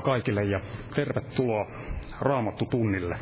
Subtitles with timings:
[0.00, 0.60] Rauhaa kaikille ja
[0.94, 1.66] tervetuloa
[2.20, 3.16] Raamattu tunnille.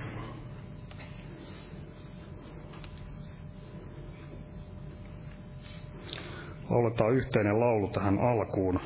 [6.71, 8.81] Lauletaan yhteinen laulu tähän alkuun.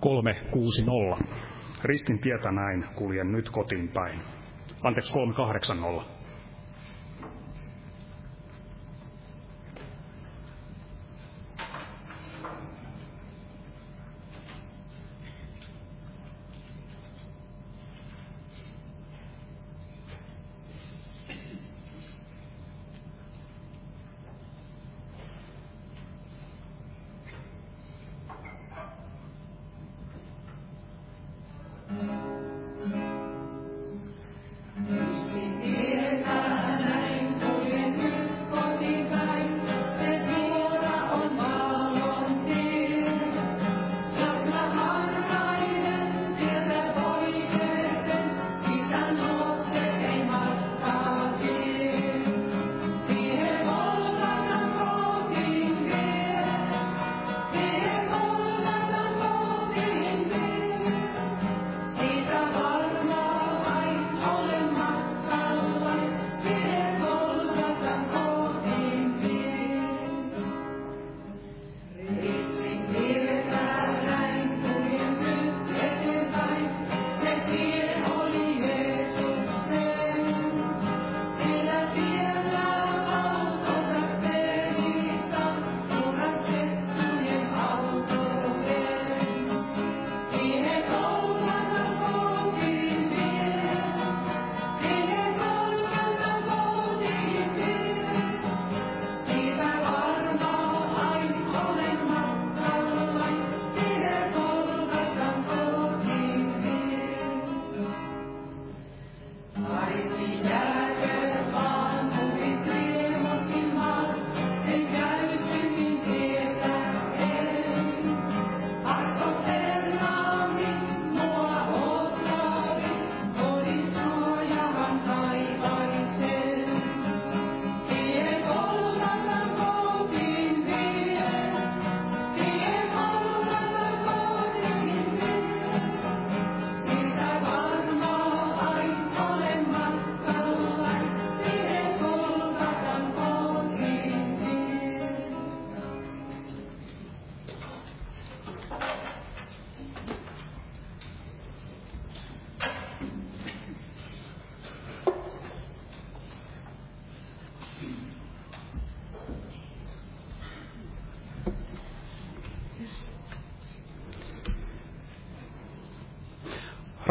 [0.00, 1.18] Kolme kuusi nolla.
[1.84, 4.18] Ristin tietä näin kuljen nyt kotiin päin.
[4.82, 6.19] Anteeksi, kolme kahdeksan nolla.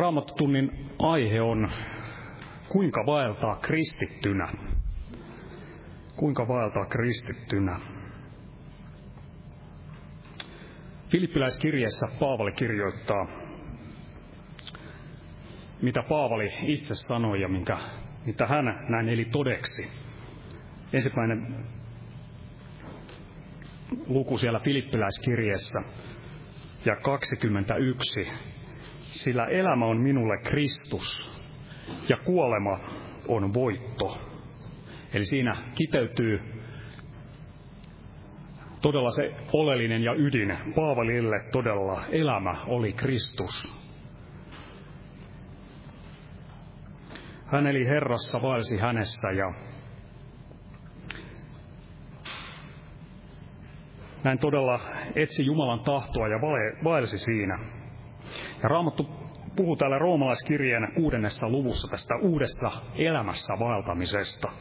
[0.10, 1.70] Raamattotunnin aihe on
[2.70, 4.48] kuinka vaeltaa kristittynä.
[6.16, 7.80] Kuinka vaeltaa kristittynä.
[11.10, 13.28] Filippiläiskirjeessä Paavali kirjoittaa,
[15.82, 17.78] mitä Paavali itse sanoi ja minkä,
[18.26, 19.88] mitä hän näin eli todeksi.
[20.94, 21.66] Ensimmäinen
[24.08, 25.80] luku siellä Filippiläiskirjeessä
[26.86, 28.49] ja 21
[29.12, 31.32] sillä elämä on minulle Kristus
[32.10, 32.80] ja kuolema
[33.28, 34.18] on voitto.
[35.14, 36.42] Eli siinä kiteytyy
[38.82, 40.58] todella se oleellinen ja ydin.
[40.76, 43.80] Paavalille todella elämä oli Kristus.
[47.46, 49.54] Hän eli Herrassa, vaelsi hänessä ja
[54.24, 54.80] näin todella
[55.16, 56.42] etsi Jumalan tahtoa ja
[56.84, 57.79] vaelsi siinä.
[58.64, 59.10] Ja Raamattu
[59.56, 64.52] puhuu täällä roomalaiskirjeen kuudennessa luvussa tästä uudessa elämässä vaeltamisesta.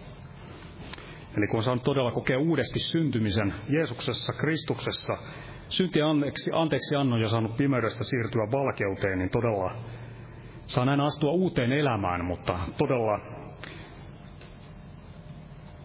[1.37, 5.17] Eli kun on saanut todella kokea uudesti syntymisen Jeesuksessa, Kristuksessa,
[5.69, 9.73] synti anteeksi, anteeksi annon ja saanut pimeydestä siirtyä valkeuteen, niin todella
[10.67, 13.21] saa näin astua uuteen elämään, mutta todella,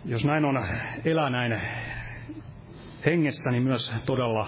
[0.06, 0.66] jos näin on
[1.06, 1.62] elää näin
[3.06, 4.48] hengessä, niin myös todella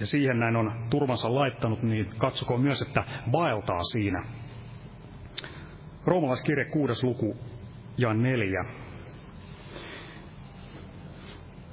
[0.00, 4.24] ja siihen näin on turvansa laittanut, niin katsokoon myös, että vaeltaa siinä.
[6.04, 7.36] Roomalaiskirje kuudes luku
[7.98, 8.64] ja neljä.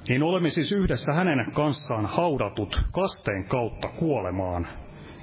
[0.08, 4.68] Niin olemme siis yhdessä hänen kanssaan haudatut kasteen kautta kuolemaan,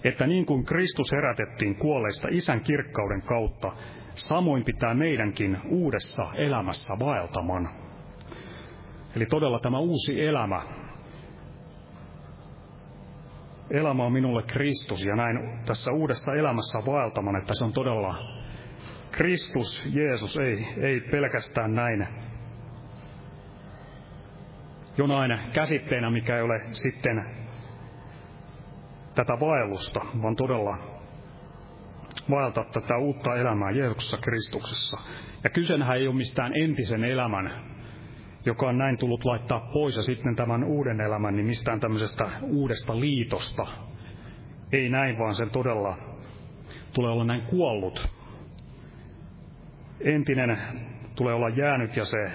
[0.03, 3.72] että niin kuin Kristus herätettiin kuolleista isän kirkkauden kautta,
[4.15, 7.69] samoin pitää meidänkin uudessa elämässä vaeltaman.
[9.15, 10.62] Eli todella tämä uusi elämä
[13.72, 18.16] elämä on minulle Kristus ja näin tässä uudessa elämässä vaeltaman, että se on todella
[19.12, 22.08] Kristus, Jeesus, ei, ei pelkästään näin
[24.98, 27.26] jonain käsitteenä, mikä ei ole sitten
[29.16, 30.78] tätä vaellusta, vaan todella
[32.30, 34.98] vaeltaa tätä uutta elämää Jeesuksessa Kristuksessa.
[35.44, 37.52] Ja kysenhän ei ole mistään entisen elämän,
[38.46, 43.00] joka on näin tullut laittaa pois, ja sitten tämän uuden elämän, niin mistään tämmöisestä uudesta
[43.00, 43.67] liitosta.
[44.72, 45.98] Ei näin, vaan sen todella
[46.93, 48.08] tulee olla näin kuollut.
[50.01, 50.58] Entinen
[51.15, 52.31] tulee olla jäänyt ja se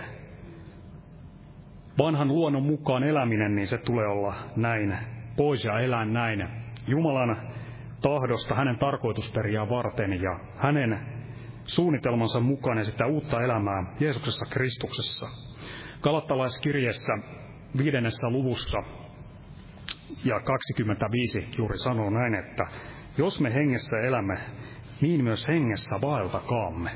[1.98, 4.98] vanhan luonnon mukaan eläminen, niin se tulee olla näin
[5.36, 6.48] pois ja elää näin
[6.86, 7.36] Jumalan
[8.02, 10.98] tahdosta, hänen tarkoitusperiaan varten ja hänen
[11.64, 15.26] suunnitelmansa mukaan ja sitä uutta elämää Jeesuksessa Kristuksessa.
[16.04, 17.12] Kalattalaiskirjeessä
[17.78, 18.78] viidennessä luvussa
[20.24, 22.66] ja 25 juuri sanoo näin, että
[23.18, 24.38] jos me hengessä elämme,
[25.00, 26.90] niin myös hengessä vaeltakaamme.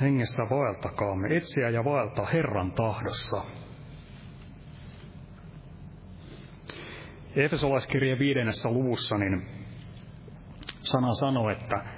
[0.00, 3.42] Hengessä vaeltakaamme, etsiä ja vaeltaa Herran tahdossa.
[7.36, 9.46] Efesolaiskirje viidennessä luvussa, niin
[10.80, 11.97] sana sanoo, että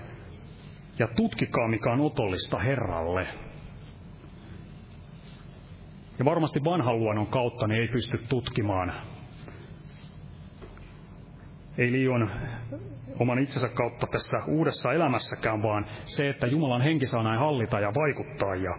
[1.01, 3.27] ja tutkikaa mikä on otollista Herralle.
[6.19, 8.93] Ja varmasti vanhan luonnon kautta niin ei pysty tutkimaan.
[11.79, 12.31] Ei liian
[13.19, 17.93] oman itsensä kautta tässä uudessa elämässäkään, vaan se, että Jumalan henki saa näin hallita ja
[17.95, 18.79] vaikuttaa ja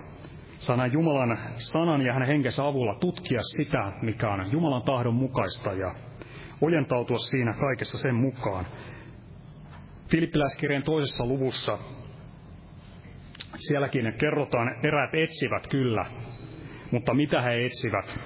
[0.58, 5.74] saa näin Jumalan sanan ja hänen henkensä avulla tutkia sitä, mikä on Jumalan tahdon mukaista
[5.74, 5.96] ja
[6.62, 8.66] ojentautua siinä kaikessa sen mukaan.
[10.08, 11.78] Filippiläiskirjan toisessa luvussa
[13.68, 16.06] sielläkin kerrotaan, eräät etsivät kyllä,
[16.92, 18.20] mutta mitä he etsivät?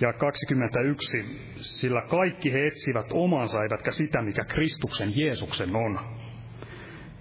[0.00, 1.18] Ja 21,
[1.56, 5.98] sillä kaikki he etsivät omansa, eivätkä sitä, mikä Kristuksen Jeesuksen on.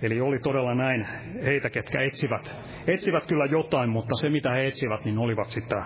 [0.02, 1.08] Eli oli todella näin
[1.44, 2.52] heitä, ketkä etsivät,
[2.88, 5.86] etsivät kyllä jotain, mutta se mitä he etsivät, niin olivat sitä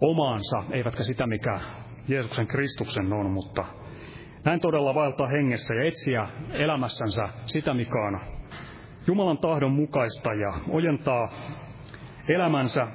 [0.00, 1.60] omaansa, eivätkä sitä, mikä
[2.08, 3.64] Jeesuksen Kristuksen on, mutta
[4.44, 8.37] näin todella vaeltaa hengessä ja etsiä elämässänsä sitä, mikä on
[9.08, 11.28] Jumalan tahdon mukaista ja ojentaa
[12.28, 12.88] elämänsä,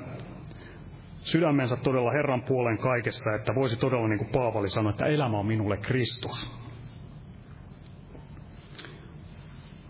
[1.22, 5.46] sydämensä todella Herran puolen kaikessa, että voisi todella niin kuin Paavali sanoa, että elämä on
[5.46, 6.64] minulle Kristus.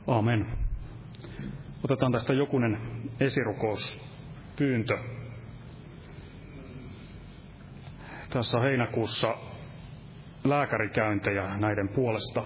[0.07, 0.47] Amen.
[1.83, 2.77] Otetaan tästä jokunen
[3.19, 4.01] esirukous,
[4.55, 4.97] pyyntö.
[8.29, 9.37] Tässä heinäkuussa
[10.43, 12.43] lääkärikäyntejä näiden puolesta.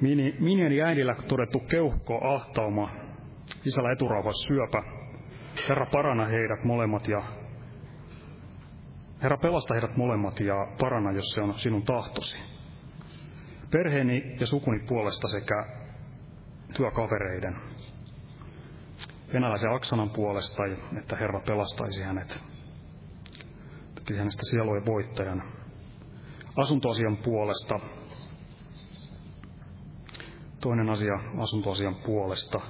[0.00, 2.90] Mini, minieni äidillä todettu keuhko ahtauma,
[3.64, 4.82] isällä eturauhas syöpä.
[5.68, 7.22] Herra parana heidät molemmat ja
[9.22, 12.38] Herra pelasta heidät molemmat ja parana, jos se on sinun tahtosi.
[13.70, 15.66] Perheeni ja sukuni puolesta sekä
[16.76, 17.56] työkavereiden
[19.32, 20.62] venäläisen Aksanan puolesta,
[20.98, 22.40] että Herra pelastaisi hänet,
[23.94, 25.42] teki hänestä sielujen voittajan.
[26.56, 27.80] Asuntoasian puolesta,
[30.64, 32.60] toinen asia asuntoasian puolesta.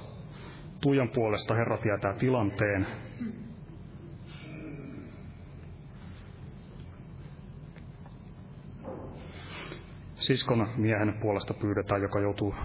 [0.81, 2.87] Tuijan puolesta Herra tietää tilanteen.
[10.15, 12.55] Siskon miehen puolesta pyydetään, joka joutuu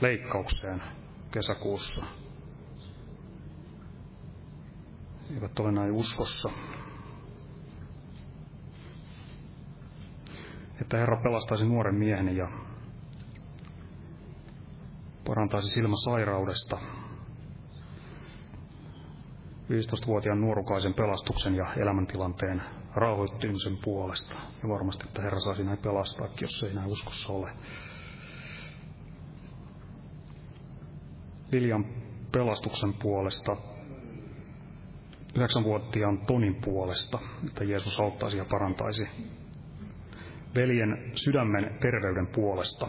[0.00, 0.82] leikkaukseen
[1.30, 2.06] kesäkuussa.
[5.34, 6.50] eivät ole näin uskossa.
[10.80, 12.48] Että Herra pelastaisi nuoren miehen ja
[15.26, 16.78] parantaisi silmä sairaudesta.
[19.70, 22.62] 15-vuotiaan nuorukaisen pelastuksen ja elämäntilanteen
[22.94, 24.34] rauhoittumisen puolesta.
[24.62, 27.50] Ja varmasti, että Herra saisi näin pelastaakin, jos ei näin uskossa ole.
[31.52, 31.84] Viljan
[32.32, 33.56] pelastuksen puolesta
[35.36, 39.08] yhdeksänvuotiaan Tonin puolesta, että Jeesus auttaisi ja parantaisi
[40.54, 42.88] veljen sydämen terveyden puolesta,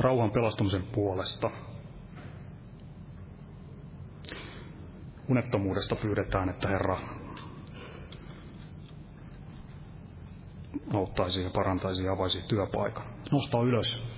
[0.00, 1.50] rauhan pelastumisen puolesta.
[5.28, 7.00] Unettomuudesta pyydetään, että Herra
[10.94, 13.04] auttaisi ja parantaisi ja avaisi työpaikan.
[13.32, 14.10] Nosta ylös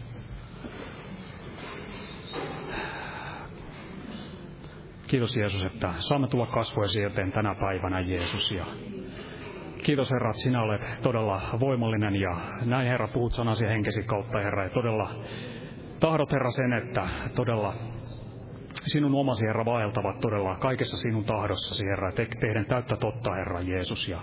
[5.13, 8.51] Kiitos Jeesus, että saamme tulla kasvojesi eteen tänä päivänä Jeesus.
[8.51, 8.65] Ja
[9.83, 14.65] kiitos Herra, että sinä olet todella voimallinen ja näin Herra puhut sanasi henkesi kautta Herra
[14.65, 15.15] ja todella
[16.03, 17.75] tahdot Herra sen, että todella
[18.87, 24.09] sinun omasi Herra vaeltavat todella kaikessa sinun tahdossasi Herra, te- tehden täyttä totta Herra Jeesus.
[24.09, 24.21] Ja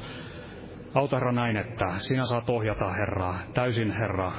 [0.94, 4.32] auta Herra näin, että sinä saat ohjata Herra, täysin Herra,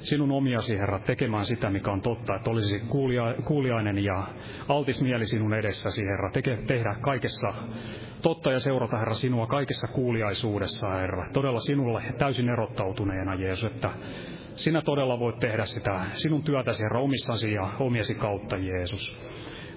[0.00, 4.26] sinun omiasi, Herra, tekemään sitä, mikä on totta, että olisi kuulia, kuuliainen ja
[4.68, 7.48] altis mieli sinun edessäsi, Herra, teke, tehdä kaikessa
[8.22, 13.90] totta ja seurata, Herra, sinua kaikessa kuuliaisuudessa, Herra, todella sinulle täysin erottautuneena, Jeesus, että
[14.54, 19.18] sinä todella voit tehdä sitä sinun työtäsi, omissasi ja omiesi kautta, Jeesus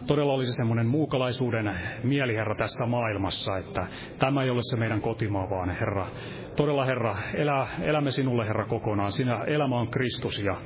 [0.07, 3.87] todella olisi semmoinen muukalaisuuden mieli, Herra, tässä maailmassa, että
[4.19, 6.07] tämä ei ole se meidän kotimaa, vaan Herra,
[6.55, 9.11] todella Herra, elä, elämme sinulle, Herra, kokonaan.
[9.11, 10.61] Sinä elämä on Kristus ja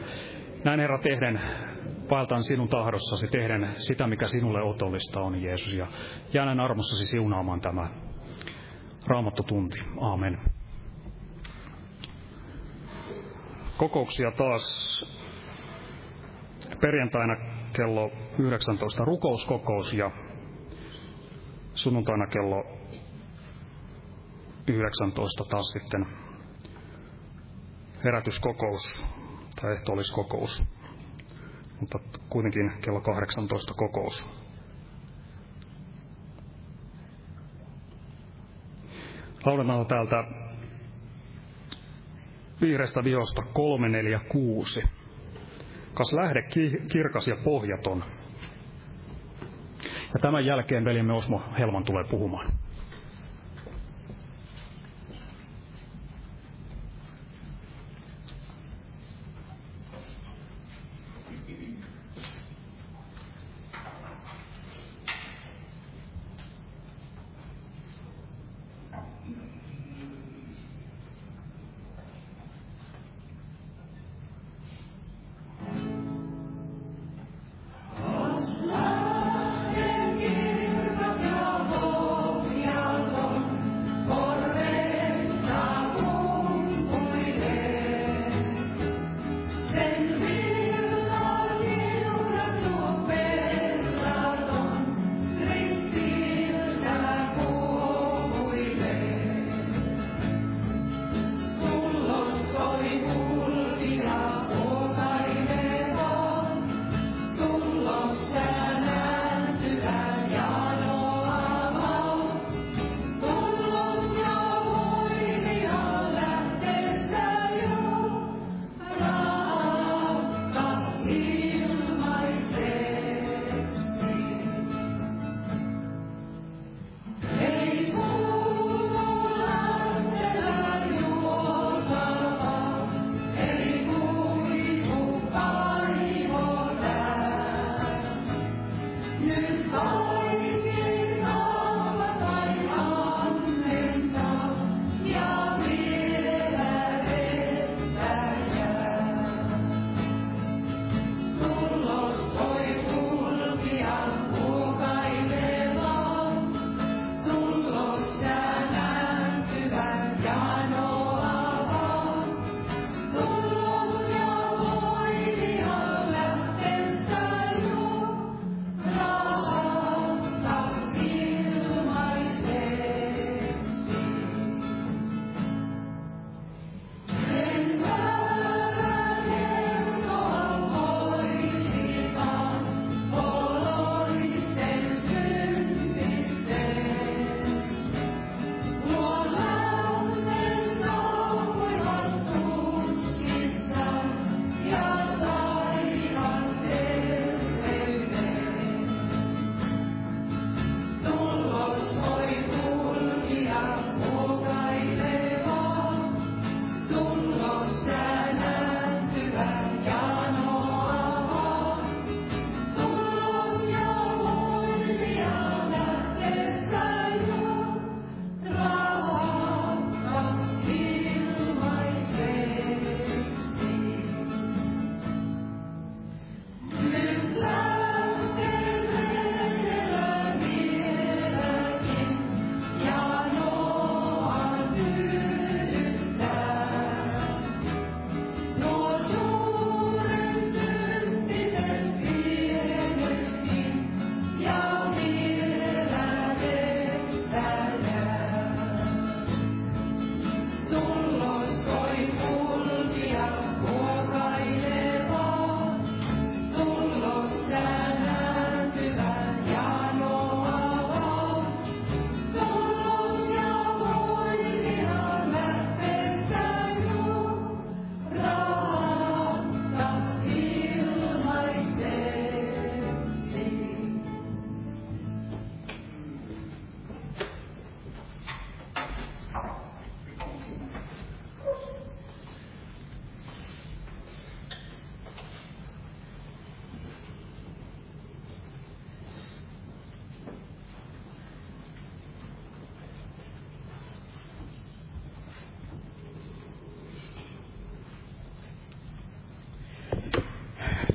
[0.64, 1.42] näin, Herra, tehden
[2.12, 5.74] vaeltaan sinun tahdossasi, tehden sitä, mikä sinulle otollista on, Jeesus.
[5.74, 5.88] Ja
[6.34, 7.90] jäänen armossasi siunaamaan tämä
[9.08, 9.78] raamattu tunti.
[10.02, 10.38] Aamen.
[13.82, 14.66] Kokouksia taas
[16.82, 17.36] perjantaina
[17.74, 20.12] kello 19 rukouskokous ja
[21.74, 22.64] sunnuntaina kello
[24.68, 26.06] 19 taas sitten
[28.04, 29.06] herätyskokous
[29.62, 30.64] tai ehtoolliskokous,
[31.80, 34.30] mutta kuitenkin kello 18 kokous.
[39.46, 40.41] Lauletaan täältä
[42.62, 44.84] vihreästä viosta 346.
[45.94, 46.42] Kas lähde
[46.92, 48.04] kirkas ja pohjaton.
[50.14, 52.52] Ja tämän jälkeen velimme Osmo Helman tulee puhumaan.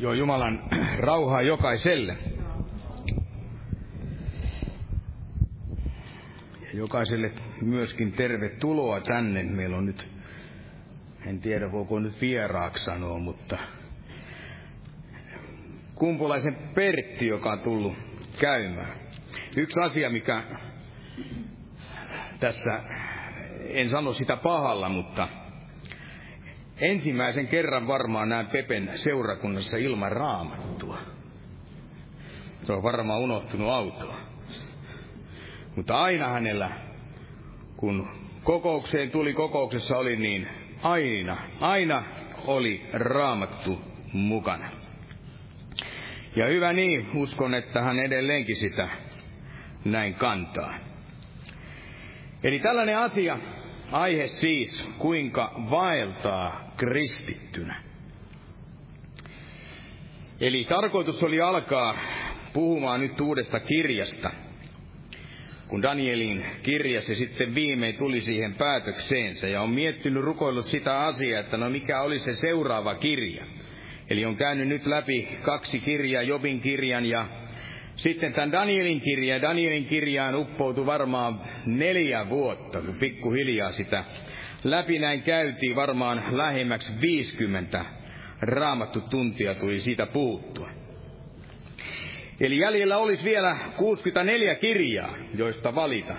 [0.07, 0.62] Joo, Jumalan
[0.99, 2.16] rauhaa jokaiselle.
[6.61, 9.42] Ja jokaiselle myöskin tervetuloa tänne.
[9.42, 10.09] Meillä on nyt,
[11.27, 13.59] en tiedä voiko nyt vieraaksi sanoa, mutta
[15.95, 17.95] kumpulaisen Pertti, joka on tullut
[18.40, 18.99] käymään.
[19.57, 20.42] Yksi asia, mikä
[22.40, 22.81] tässä,
[23.69, 25.29] en sano sitä pahalla, mutta
[26.81, 30.99] ensimmäisen kerran varmaan näen Pepen seurakunnassa ilman raamattua.
[32.62, 34.17] Se on varmaan unohtunut autoa.
[35.77, 36.71] Mutta aina hänellä,
[37.77, 38.09] kun
[38.43, 40.49] kokoukseen tuli, kokouksessa oli niin,
[40.83, 42.03] aina, aina
[42.47, 43.81] oli raamattu
[44.12, 44.71] mukana.
[46.37, 48.89] Ja hyvä niin, uskon, että hän edelleenkin sitä
[49.85, 50.75] näin kantaa.
[52.45, 53.39] Eli tällainen asia,
[53.93, 57.83] aihe siis, kuinka vaeltaa kristittynä.
[60.41, 61.99] Eli tarkoitus oli alkaa
[62.53, 64.31] puhumaan nyt uudesta kirjasta,
[65.69, 71.57] kun Danielin kirjasi sitten viimein tuli siihen päätökseensä ja on miettinyt, rukoillut sitä asiaa, että
[71.57, 73.47] no mikä oli se seuraava kirja.
[74.11, 77.29] Eli on käynyt nyt läpi kaksi kirjaa, Jobin kirjan ja
[77.97, 84.05] sitten tämän Danielin kirja, Danielin kirjaan uppoutui varmaan neljä vuotta, kun pikkuhiljaa sitä
[84.70, 87.85] läpi näin käytiin varmaan lähemmäksi 50
[88.42, 90.70] raamattu tuntia tuli siitä puuttua.
[92.40, 96.16] Eli jäljellä olisi vielä 64 kirjaa, joista valita.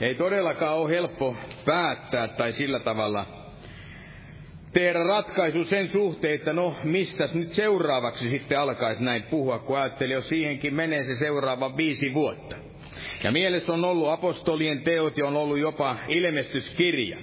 [0.00, 3.26] Ei todellakaan ole helppo päättää tai sillä tavalla
[4.72, 10.14] tehdä ratkaisu sen suhteen, että no, mistä nyt seuraavaksi sitten alkaisi näin puhua, kun ajattelin,
[10.14, 12.67] jos siihenkin menee se seuraava viisi vuotta.
[13.24, 17.18] Ja mielessä on ollut apostolien teot ja on ollut jopa ilmestyskirja.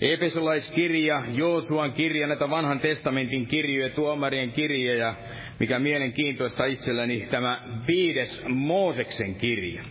[0.00, 5.14] Efesolaiskirja, Joosuan kirja, näitä vanhan testamentin kirjoja, tuomarien kirja ja
[5.58, 9.82] mikä mielenkiintoista itselläni, tämä viides Mooseksen kirja.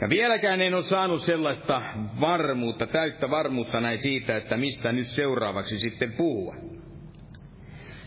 [0.00, 1.82] Ja vieläkään en ole saanut sellaista
[2.20, 6.56] varmuutta, täyttä varmuutta näin siitä, että mistä nyt seuraavaksi sitten puhua.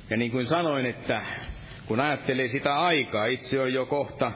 [0.09, 1.21] Ja niin kuin sanoin, että
[1.85, 4.31] kun ajattelee sitä aikaa, itse on jo kohta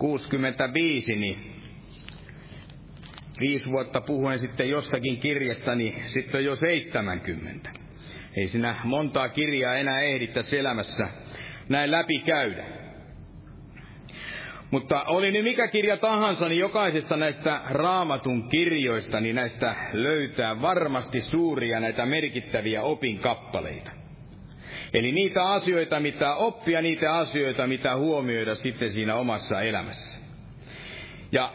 [0.00, 1.38] 65, niin
[3.40, 7.70] viisi vuotta puhuen sitten jostakin kirjasta, niin sitten on jo 70.
[8.36, 11.08] Ei sinä montaa kirjaa enää ehdittäisi elämässä
[11.68, 12.64] näin läpi käydä.
[14.70, 21.20] Mutta oli niin mikä kirja tahansa, niin jokaisesta näistä raamatun kirjoista, niin näistä löytää varmasti
[21.20, 23.99] suuria näitä merkittäviä opinkappaleita.
[24.94, 30.20] Eli niitä asioita, mitä oppia, niitä asioita, mitä huomioida sitten siinä omassa elämässä.
[31.32, 31.52] Ja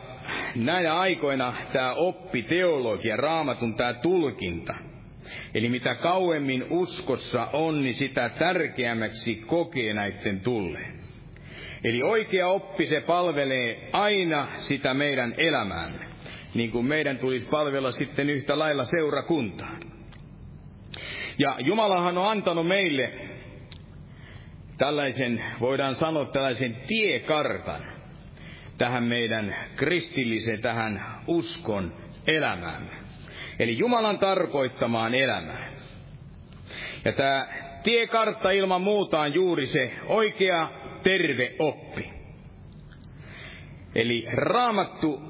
[0.56, 4.76] näinä aikoina tämä oppi, teologia, raamatun tämä tulkinta,
[5.56, 11.00] eli mitä kauemmin uskossa on, niin sitä tärkeämmäksi kokee näiden tulleen.
[11.84, 16.06] Eli oikea oppi, se palvelee aina sitä meidän elämäämme,
[16.54, 19.78] niin kuin meidän tulisi palvella sitten yhtä lailla seurakuntaa.
[21.40, 23.12] Ja Jumalahan on antanut meille
[24.78, 27.96] tällaisen, voidaan sanoa tällaisen tiekartan
[28.78, 31.94] tähän meidän kristilliseen, tähän uskon
[32.28, 32.92] elämäämme.
[33.60, 35.74] Eli Jumalan tarkoittamaan elämään.
[37.06, 37.48] Ja tämä
[37.84, 40.70] tiekartta ilman muuta on juuri se oikea
[41.04, 42.10] terve oppi.
[43.96, 45.22] Eli raamattu,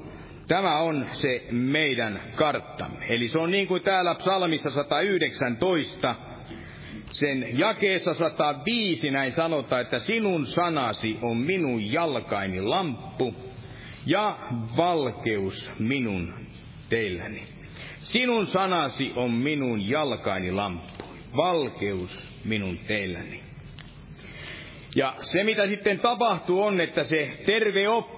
[0.48, 3.06] tämä on se meidän karttamme.
[3.08, 6.14] Eli se on niin kuin täällä psalmissa 119,
[7.18, 13.34] sen jakeessa 105 näin sanotaan, että sinun sanasi on minun jalkaini lamppu
[14.06, 14.38] ja
[14.76, 16.34] valkeus minun
[16.88, 17.42] teilläni.
[17.98, 21.04] Sinun sanasi on minun jalkaini lamppu,
[21.36, 23.42] valkeus minun teilläni.
[24.96, 28.15] Ja se, mitä sitten tapahtuu, on, että se terve oppi,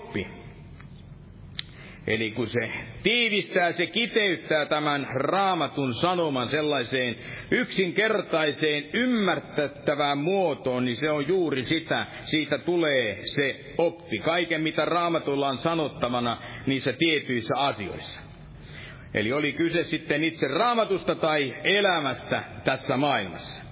[2.09, 2.71] eli kun se
[3.03, 7.17] tiivistää, se kiteyttää tämän raamatun sanoman sellaiseen
[7.51, 14.19] yksinkertaiseen, ymmärtettävään muotoon, niin se on juuri sitä, siitä tulee se oppi.
[14.19, 18.21] Kaiken, mitä raamatulla on sanottavana niissä tietyissä asioissa.
[19.15, 23.63] Eli oli kyse sitten itse raamatusta tai elämästä tässä maailmassa.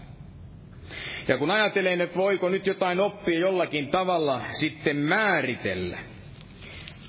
[1.29, 5.99] Ja kun ajattelen, että voiko nyt jotain oppia jollakin tavalla sitten määritellä,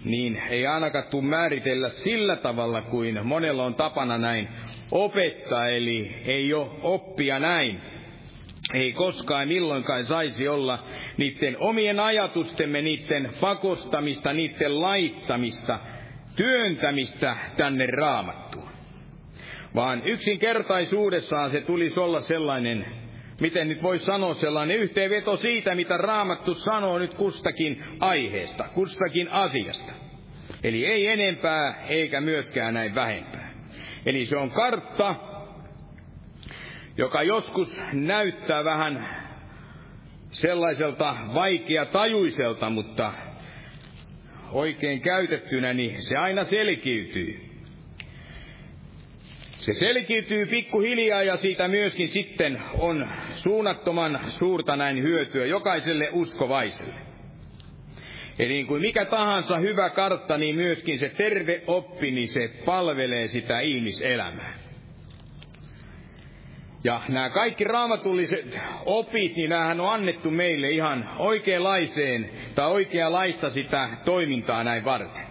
[0.08, 4.48] niin ei ainakaan tule määritellä sillä tavalla kuin monella on tapana näin
[4.91, 7.82] opettaa, eli ei ole oppia näin.
[8.74, 10.84] Ei koskaan milloinkaan saisi olla
[11.17, 15.80] niiden omien ajatustemme, niiden pakostamista, niiden laittamista,
[16.36, 18.67] työntämistä tänne raamattuun.
[19.76, 22.86] Vaan yksinkertaisuudessaan se tulisi olla sellainen
[23.41, 29.93] miten nyt voi sanoa sellainen yhteenveto siitä, mitä Raamattu sanoo nyt kustakin aiheesta, kustakin asiasta.
[30.63, 33.52] Eli ei enempää eikä myöskään näin vähempää.
[34.06, 35.15] Eli se on kartta,
[36.97, 39.17] joka joskus näyttää vähän
[40.32, 43.13] sellaiselta vaikeatajuiselta, mutta
[44.52, 47.47] oikein käytettynä, niin se aina selkiytyy.
[49.68, 56.94] Se selkiytyy pikkuhiljaa ja siitä myöskin sitten on suunnattoman suurta näin hyötyä jokaiselle uskovaiselle.
[58.40, 63.28] Eli niin kuin mikä tahansa hyvä kartta, niin myöskin se terve oppi, niin se palvelee
[63.28, 64.54] sitä ihmiselämää.
[66.84, 73.90] Ja nämä kaikki raamatulliset opit, niin näähän on annettu meille ihan oikeanlaiseen tai oikeanlaista sitä
[74.06, 75.27] toimintaa näin varten.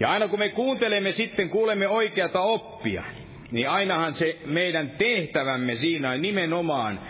[0.00, 3.04] Ja aina kun me kuuntelemme sitten, kuulemme oikeata oppia,
[3.50, 7.00] niin ainahan se meidän tehtävämme siinä on nimenomaan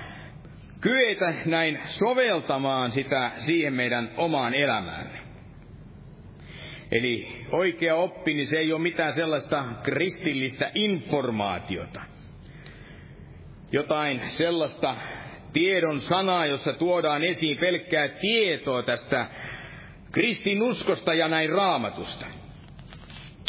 [0.80, 5.18] kyetä näin soveltamaan sitä siihen meidän omaan elämäämme.
[6.92, 12.00] Eli oikea oppi, niin se ei ole mitään sellaista kristillistä informaatiota.
[13.72, 14.96] Jotain sellaista
[15.52, 19.26] tiedon sanaa, jossa tuodaan esiin pelkkää tietoa tästä
[20.12, 22.26] kristinuskosta ja näin raamatusta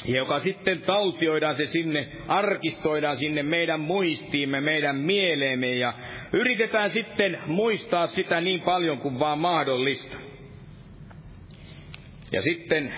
[0.06, 5.94] joka sitten taltioidaan se sinne, arkistoidaan sinne meidän muistiimme, meidän mieleemme ja
[6.34, 10.18] yritetään sitten muistaa sitä niin paljon kuin vaan mahdollista.
[12.32, 12.96] Ja sitten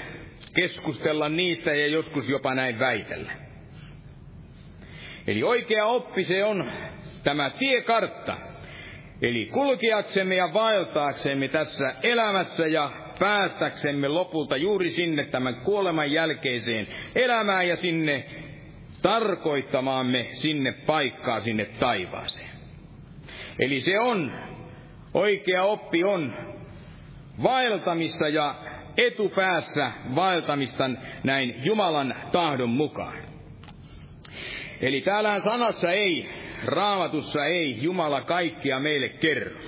[0.56, 3.32] keskustella niistä ja joskus jopa näin väitellä.
[5.28, 6.72] Eli oikea oppi se on
[7.24, 8.38] tämä tiekartta.
[9.22, 17.68] Eli kulkeaksemme ja vaeltaaksemme tässä elämässä ja päästäksemme lopulta juuri sinne tämän kuoleman jälkeiseen elämään
[17.68, 18.26] ja sinne
[19.02, 22.50] tarkoittamaamme sinne paikkaa, sinne taivaaseen.
[23.60, 24.32] Eli se on,
[25.14, 26.34] oikea oppi on
[27.44, 28.56] vaeltamissa ja
[28.98, 30.90] etupäässä vaeltamista
[31.24, 33.18] näin Jumalan tahdon mukaan.
[34.82, 36.30] Eli täällä sanassa ei,
[36.66, 39.60] raamatussa ei Jumala kaikkia meille kerro.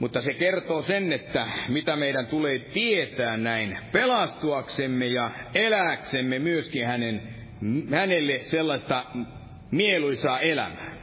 [0.00, 7.22] Mutta se kertoo sen, että mitä meidän tulee tietää näin pelastuaksemme ja elääksemme myöskin hänen,
[7.90, 9.04] hänelle sellaista
[9.70, 11.00] mieluisaa elämää.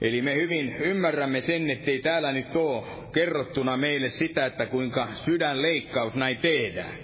[0.00, 6.14] Eli me hyvin ymmärrämme sen, ettei täällä nyt ole kerrottuna meille sitä, että kuinka sydänleikkaus
[6.14, 6.94] näin tehdään.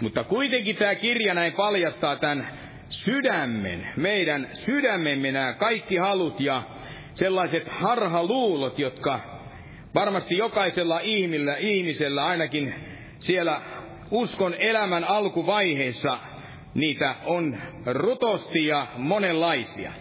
[0.00, 6.62] Mutta kuitenkin tämä kirja näin paljastaa tämän sydämen, meidän sydämemme nämä kaikki halut ja
[7.18, 9.20] sellaiset harhaluulot, jotka
[9.94, 12.74] varmasti jokaisella ihmillä, ihmisellä ainakin
[13.18, 13.60] siellä
[14.10, 16.18] uskon elämän alkuvaiheessa
[16.74, 19.92] niitä on rutosti ja monenlaisia.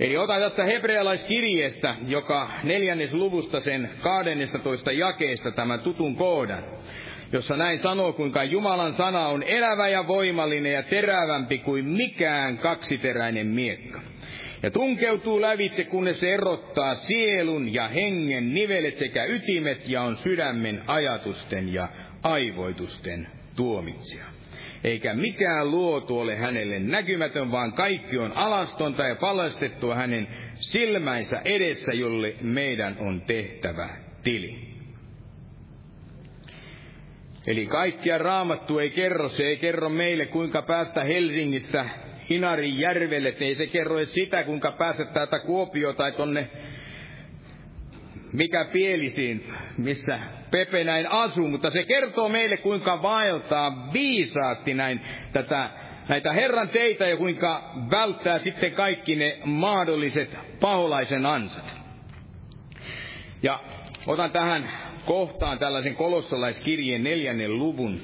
[0.00, 6.64] Eli otan tästä hebrealaiskirjeestä, joka neljännes luvusta sen 12 jakeesta tämän tutun koodan,
[7.32, 13.46] jossa näin sanoo, kuinka Jumalan sana on elävä ja voimallinen ja terävämpi kuin mikään kaksiteräinen
[13.46, 14.09] miekka
[14.62, 20.82] ja tunkeutuu lävitse, kunnes se erottaa sielun ja hengen nivelet sekä ytimet ja on sydämen
[20.86, 21.88] ajatusten ja
[22.22, 24.24] aivoitusten tuomitsija.
[24.84, 31.92] Eikä mikään luotu ole hänelle näkymätön, vaan kaikki on alastonta ja palastettua hänen silmäinsä edessä,
[31.92, 33.88] jolle meidän on tehtävä
[34.22, 34.70] tili.
[37.46, 41.88] Eli kaikkia raamattu ei kerro, se ei kerro meille kuinka päästä Helsingistä
[42.30, 46.50] Inarin järvelle, ei se kerro edes sitä, kuinka pääset täältä Kuopio tai tonne
[48.32, 55.00] mikä pielisiin, missä Pepe näin asuu, mutta se kertoo meille, kuinka vaeltaa viisaasti näin
[55.32, 55.70] tätä,
[56.08, 61.74] näitä Herran teitä ja kuinka välttää sitten kaikki ne mahdolliset paholaisen ansat.
[63.42, 63.60] Ja
[64.06, 64.70] otan tähän
[65.04, 68.00] kohtaan tällaisen kolossalaiskirjeen neljännen luvun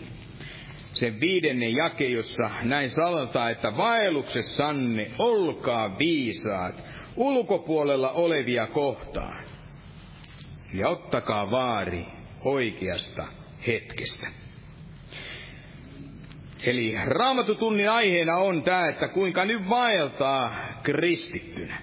[0.99, 6.85] sen viidennen jake, jossa näin sanotaan, että vaelluksessanne olkaa viisaat
[7.17, 9.45] ulkopuolella olevia kohtaan.
[10.75, 12.07] Ja ottakaa vaari
[12.45, 13.27] oikeasta
[13.67, 14.27] hetkestä.
[16.67, 21.79] Eli raamatutunnin aiheena on tämä, että kuinka nyt vaeltaa kristittynä.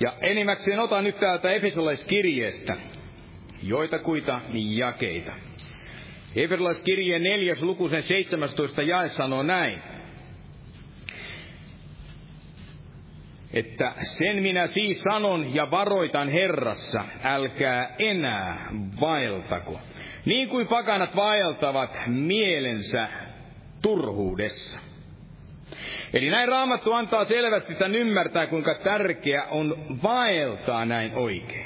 [0.00, 2.76] Ja enimmäkseen otan nyt täältä Efesolaiskirjeestä
[3.62, 5.32] joitakuita jakeita.
[6.36, 9.82] Hebrealaiskirjeen neljäs luku sen 17 jae sanoo näin.
[13.52, 18.70] Että sen minä siis sanon ja varoitan Herrassa, älkää enää
[19.00, 19.80] vaeltako.
[20.24, 23.08] Niin kuin pakanat vaeltavat mielensä
[23.82, 24.78] turhuudessa.
[26.12, 31.65] Eli näin Raamattu antaa selvästi tämän ymmärtää, kuinka tärkeä on vaeltaa näin oikein.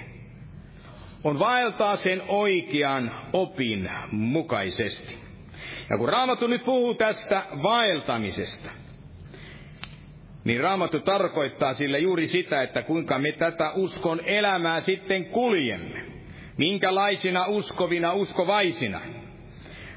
[1.24, 5.18] On vaeltaa sen oikean opin mukaisesti.
[5.90, 8.70] Ja kun Raamattu nyt puhuu tästä vaeltamisesta,
[10.44, 16.04] niin Raamattu tarkoittaa sille juuri sitä, että kuinka me tätä uskon elämää sitten kuljemme.
[16.56, 19.00] Minkälaisina uskovina uskovaisina.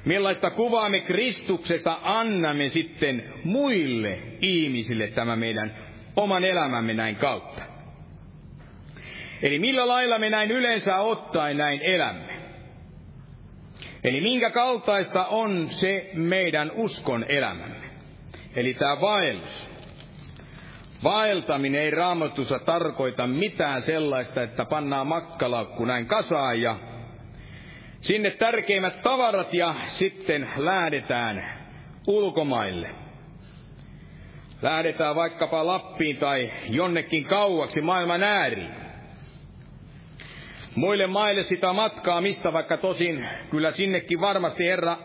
[0.05, 5.75] Millaista kuvaa me Kristuksessa annamme sitten muille ihmisille tämä meidän
[6.15, 7.72] oman elämämme näin kautta.
[9.43, 12.33] Eli millä lailla me näin yleensä ottaen näin elämme.
[14.03, 17.89] Eli minkä kaltaista on se meidän uskon elämämme.
[18.55, 19.69] Eli tämä vaellus.
[21.03, 26.79] Vaeltaminen ei raamatussa tarkoita mitään sellaista, että pannaan makkalaukku näin kasaan ja
[28.01, 31.45] sinne tärkeimmät tavarat ja sitten lähdetään
[32.07, 32.89] ulkomaille.
[34.61, 38.82] Lähdetään vaikkapa Lappiin tai jonnekin kauaksi maailman ääriin.
[40.75, 44.97] Muille maille sitä matkaa, mistä vaikka tosin kyllä sinnekin varmasti Herra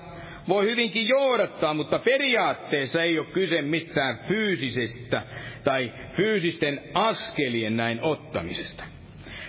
[0.48, 5.22] voi hyvinkin johdattaa, mutta periaatteessa ei ole kyse mistään fyysisestä
[5.64, 8.84] tai fyysisten askelien näin ottamisesta,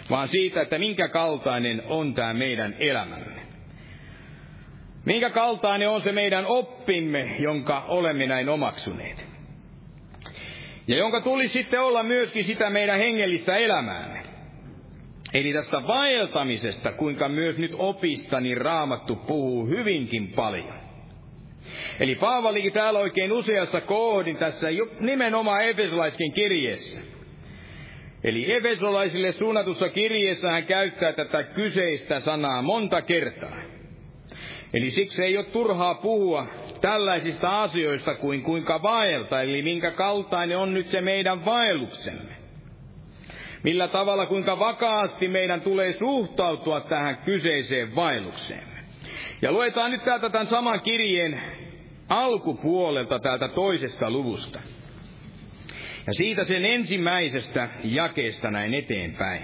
[0.10, 3.40] vaan siitä, että minkä kaltainen on tämä meidän elämämme.
[5.06, 9.26] Minkä kaltainen on se meidän oppimme, jonka olemme näin omaksuneet.
[10.88, 14.19] Ja jonka tulisi sitten olla myöskin sitä meidän hengellistä elämäämme.
[15.34, 20.80] Eli tästä vaeltamisesta, kuinka myös nyt opistani raamattu puhuu hyvinkin paljon.
[22.00, 24.68] Eli Paavalikin täällä oikein useassa kohdin tässä
[25.00, 27.02] nimenomaan Efesolaiskin kirjeessä.
[28.24, 33.62] Eli Efesolaisille suunnatussa kirjeessä hän käyttää tätä kyseistä sanaa monta kertaa.
[34.74, 36.48] Eli siksi ei ole turhaa puhua
[36.82, 42.39] tällaisista asioista kuin kuinka vaelta, eli minkä kaltainen on nyt se meidän vaelluksemme.
[43.64, 48.80] Millä tavalla, kuinka vakaasti meidän tulee suhtautua tähän kyseiseen vaellukseemme.
[49.41, 51.41] Ja luetaan nyt täältä tämän saman kirjeen
[52.10, 54.62] alkupuolelta täältä toisesta luvusta.
[56.07, 59.43] Ja siitä sen ensimmäisestä jakeesta näin eteenpäin.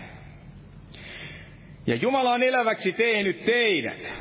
[1.87, 4.13] Ja Jumala on eläväksi tehnyt teidät,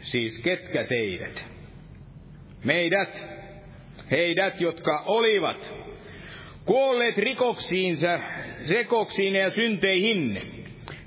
[0.00, 1.46] siis ketkä teidät?
[2.64, 3.24] Meidät,
[4.10, 5.74] heidät, jotka olivat
[6.68, 8.20] kuolleet rikoksiinsa,
[8.68, 10.42] rekoksiin ja synteihin,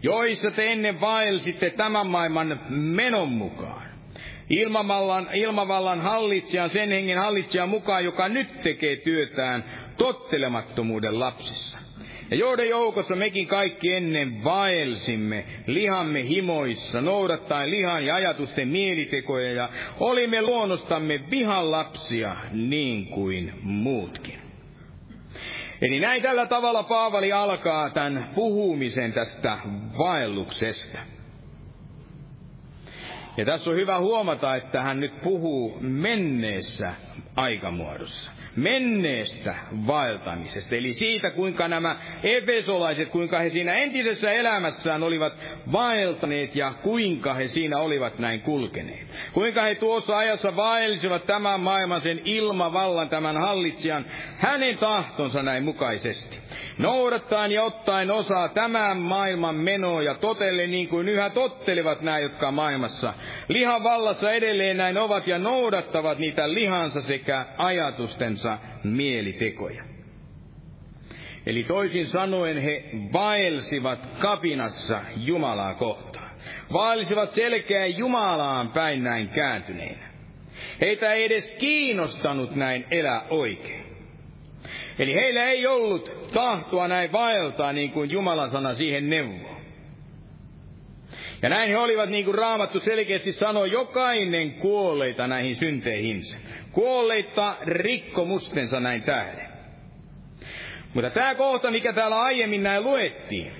[0.04, 3.92] joissa te ennen vaelsitte tämän maailman menon mukaan
[4.50, 9.64] ilmavallan, ilmavallan hallitsijan, sen hengen hallitsijan mukaan, joka nyt tekee työtään
[9.98, 11.78] tottelemattomuuden lapsissa.
[12.32, 19.70] Ja joiden joukossa mekin kaikki ennen vaelsimme lihamme himoissa, noudattaen lihan ja ajatusten mielitekoja, ja
[20.00, 24.41] olimme luonnostamme vihan lapsia niin kuin muutkin.
[25.82, 29.58] Eli näin tällä tavalla Paavali alkaa tämän puhumisen tästä
[29.98, 31.00] vaelluksesta.
[33.38, 36.94] Ja tässä on hyvä huomata, että hän nyt puhuu menneessä
[37.36, 39.56] aikamuodossa menneestä
[39.88, 40.76] vaeltamisesta.
[40.76, 45.34] Eli siitä, kuinka nämä efesolaiset, kuinka he siinä entisessä elämässään olivat
[45.72, 49.08] vaeltaneet ja kuinka he siinä olivat näin kulkeneet.
[49.34, 54.06] Kuinka he tuossa ajassa vaelsivat tämän maailman sen ilmavallan, tämän hallitsijan,
[54.38, 56.38] hänen tahtonsa näin mukaisesti.
[56.78, 62.52] Noudattaen ja ottaen osaa tämän maailman menoa ja totelle niin kuin yhä tottelevat nämä, jotka
[62.52, 63.14] maailmassa
[63.48, 69.84] lihan vallassa edelleen näin ovat ja noudattavat niitä lihansa sekä ajatustensa omansa mielitekoja.
[71.46, 72.84] Eli toisin sanoen he
[73.14, 76.32] vaelsivat kapinassa Jumalaa kohtaan.
[76.74, 80.12] Vaelsivat selkeä Jumalaan päin näin kääntyneinä.
[80.82, 83.84] Heitä ei edes kiinnostanut näin elää oikein.
[85.00, 89.51] Eli heillä ei ollut tahtoa näin vaeltaa niin kuin Jumalan sana siihen neuvoo.
[91.42, 96.38] Ja näin he olivat, niin kuin Raamattu selkeästi sanoi, jokainen kuolleita näihin synteihinsä
[96.72, 99.48] kuolleita rikkomustensa näin tähden.
[100.94, 103.52] Mutta tämä kohta, mikä täällä aiemmin näin luettiin,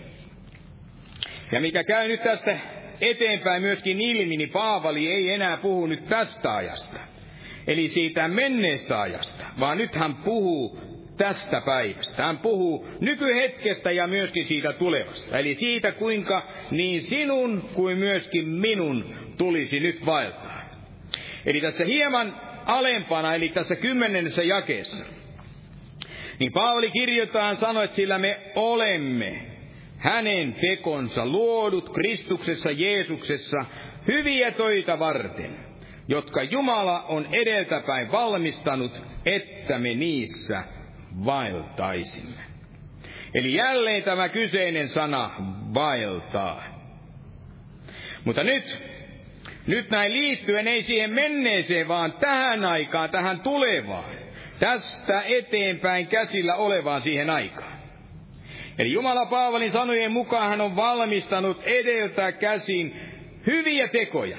[1.52, 2.60] ja mikä käy nyt tästä
[3.02, 7.00] eteenpäin myöskin ilmi, niin Paavali ei enää puhu nyt tästä ajasta.
[7.68, 10.80] Eli siitä menneestä ajasta, vaan nyt hän puhuu
[11.22, 12.24] tästä päivästä.
[12.24, 15.38] Hän puhuu nykyhetkestä ja myöskin siitä tulevasta.
[15.38, 19.06] Eli siitä, kuinka niin sinun kuin myöskin minun
[19.38, 20.62] tulisi nyt vaeltaa.
[21.46, 25.06] Eli tässä hieman alempana, eli tässä kymmenennessä jakeessa.
[26.40, 29.46] Niin Paavali kirjoittaa sanoi, että sillä me olemme
[29.98, 33.66] hänen tekonsa luodut Kristuksessa Jeesuksessa
[34.08, 35.60] hyviä töitä varten,
[36.08, 40.64] jotka Jumala on edeltäpäin valmistanut, että me niissä
[41.26, 42.44] vaeltaisimme.
[43.34, 45.32] Eli jälleen tämä kyseinen sana
[45.74, 46.64] vaeltaa.
[48.26, 48.84] Mutta nyt,
[49.68, 54.22] nyt näin liittyen ei siihen menneeseen, vaan tähän aikaan, tähän tulevaan.
[54.60, 57.82] Tästä eteenpäin käsillä olevaan siihen aikaan.
[58.80, 63.00] Eli Jumala Paavalin sanojen mukaan hän on valmistanut edeltä käsin
[63.48, 64.38] hyviä tekoja.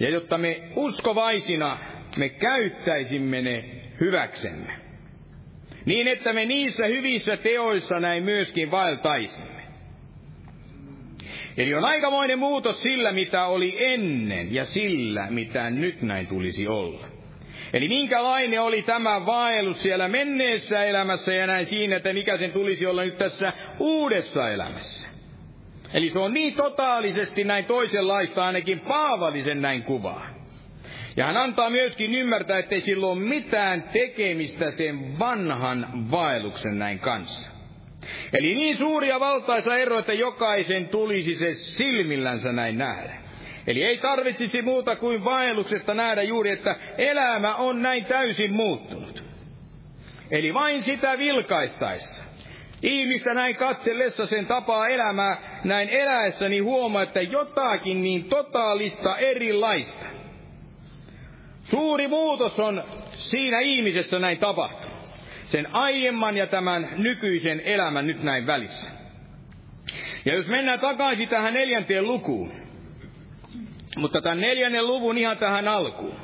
[0.00, 1.78] Ja jotta me uskovaisina
[2.16, 3.64] me käyttäisimme ne
[4.00, 4.83] hyväksemme.
[5.84, 9.54] Niin että me niissä hyvissä teoissa näin myöskin vaeltaisimme.
[11.56, 17.08] Eli on aikamoinen muutos sillä, mitä oli ennen ja sillä, mitä nyt näin tulisi olla.
[17.72, 22.86] Eli minkälainen oli tämä vaellus siellä menneessä elämässä ja näin siinä, että mikä sen tulisi
[22.86, 25.08] olla nyt tässä uudessa elämässä.
[25.94, 30.33] Eli se on niin totaalisesti näin toisenlaista ainakin Paavalisen näin kuvaa.
[31.16, 37.48] Ja hän antaa myöskin ymmärtää, ettei sillä ole mitään tekemistä sen vanhan vaelluksen näin kanssa.
[38.32, 43.24] Eli niin suuri ja valtaisa ero, että jokaisen tulisi se silmillänsä näin nähdä.
[43.66, 49.24] Eli ei tarvitsisi muuta kuin vaelluksesta nähdä juuri, että elämä on näin täysin muuttunut.
[50.30, 52.24] Eli vain sitä vilkaistaessa.
[52.82, 60.23] Ihmistä näin katsellessa sen tapaa elämää näin eläessä, niin huomaa, että jotakin niin totaalista erilaista.
[61.74, 62.84] Suuri muutos on
[63.16, 64.96] siinä ihmisessä näin tapahtunut.
[65.48, 68.86] Sen aiemman ja tämän nykyisen elämän nyt näin välissä.
[70.24, 72.52] Ja jos mennään takaisin tähän neljänteen lukuun,
[73.96, 76.14] mutta tämän neljännen luvun ihan tähän alkuun.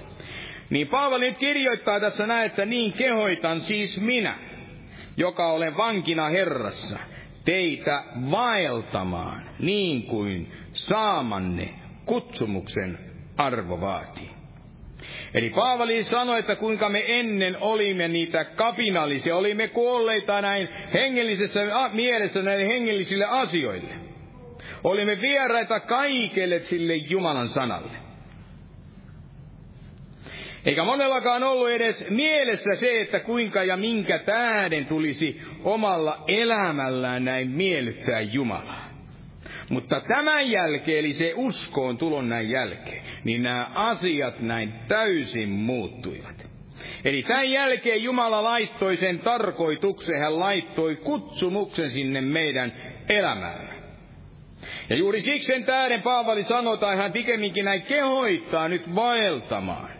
[0.71, 4.35] Niin Paavali nyt kirjoittaa tässä näin, että niin kehoitan siis minä,
[5.17, 6.99] joka olen vankina Herrassa,
[7.45, 11.75] teitä vaeltamaan niin kuin saamanne
[12.05, 12.99] kutsumuksen
[13.37, 14.40] arvo vaatii.
[15.35, 21.61] Eli Paavali sanoi, että kuinka me ennen olimme niitä kapinallisia, olimme kuolleita näin hengellisessä
[21.93, 23.95] mielessä näille hengellisille asioille.
[24.85, 28.11] Olimme vieraita kaikelle sille Jumalan sanalle.
[30.65, 37.51] Eikä monellakaan ollut edes mielessä se, että kuinka ja minkä tähden tulisi omalla elämällään näin
[37.51, 38.90] miellyttää Jumalaa.
[39.71, 46.47] Mutta tämän jälkeen, eli se uskoon tulon näin jälkeen, niin nämä asiat näin täysin muuttuivat.
[47.05, 52.73] Eli tämän jälkeen Jumala laittoi sen tarkoituksen, hän laittoi kutsumuksen sinne meidän
[53.09, 53.69] elämään.
[54.91, 59.91] Ja juuri siksi sen tähden Paavali sanoo, tai hän pikemminkin näin kehoittaa nyt vaeltamaan.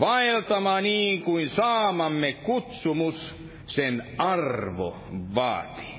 [0.00, 3.34] Vaeltamaan niin kuin saamamme kutsumus
[3.66, 4.96] sen arvo
[5.34, 5.97] vaatii.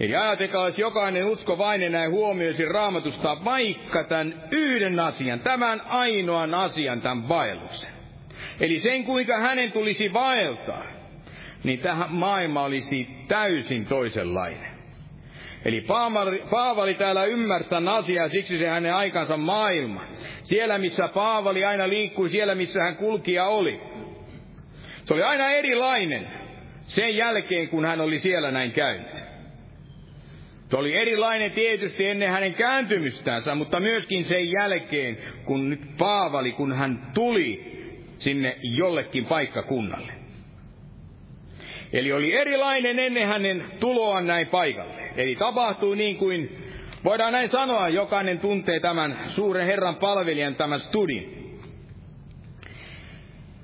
[0.00, 7.00] Eli ajatelkaa, jos jokainen uskovainen näin huomioisi raamatusta vaikka tämän yhden asian, tämän ainoan asian,
[7.00, 7.90] tämän vaelluksen.
[8.60, 10.84] Eli sen, kuinka hänen tulisi vaeltaa,
[11.64, 14.70] niin tähän maailma olisi täysin toisenlainen.
[15.64, 20.02] Eli Paavali, Paavali täällä ymmärtää asiaa, siksi se hänen aikansa maailma.
[20.42, 23.80] Siellä, missä Paavali aina liikkui, siellä, missä hän kulkija oli.
[25.04, 26.30] Se oli aina erilainen
[26.86, 29.29] sen jälkeen, kun hän oli siellä näin käynyt.
[30.70, 36.72] Se oli erilainen tietysti ennen hänen kääntymystänsä, mutta myöskin sen jälkeen, kun nyt Paavali, kun
[36.72, 37.80] hän tuli
[38.18, 40.12] sinne jollekin paikkakunnalle.
[41.92, 45.10] Eli oli erilainen ennen hänen tuloaan näin paikalle.
[45.16, 46.58] Eli tapahtui niin kuin,
[47.04, 51.50] voidaan näin sanoa, jokainen tuntee tämän suuren Herran palvelijan, tämän studin.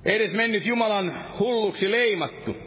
[0.04, 2.65] Edes mennyt Jumalan hulluksi leimattu.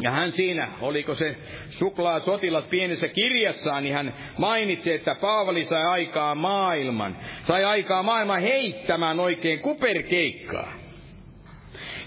[0.00, 1.36] Ja hän siinä, oliko se
[1.70, 8.40] suklaa sotilas pienessä kirjassaan, niin hän mainitsi, että Paavali sai aikaa maailman, sai aikaa maailman
[8.40, 10.72] heittämään oikein kuperkeikkaa.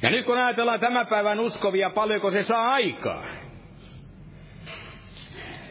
[0.01, 3.25] Ja nyt kun ajatellaan tämän päivän uskovia, paljonko se saa aikaa?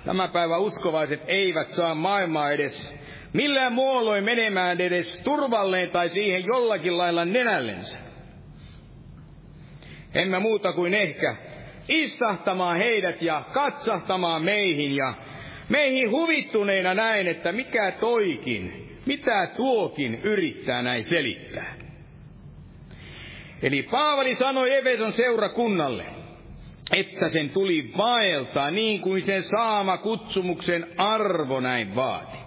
[0.04, 3.00] Tämän päivän uskovaiset eivät saa maailmaa edes
[3.32, 7.98] millään muolloin menemään edes turvalleen tai siihen jollakin lailla nenällensä.
[10.14, 11.36] Emme muuta kuin ehkä
[11.90, 15.14] istahtamaan heidät ja katsahtamaan meihin ja
[15.68, 21.74] meihin huvittuneina näin, että mikä toikin, mitä tuokin yrittää näin selittää.
[23.62, 26.06] Eli Paavali sanoi Efeson seurakunnalle,
[26.92, 32.38] että sen tuli vaeltaa niin kuin sen saama kutsumuksen arvo näin vaati.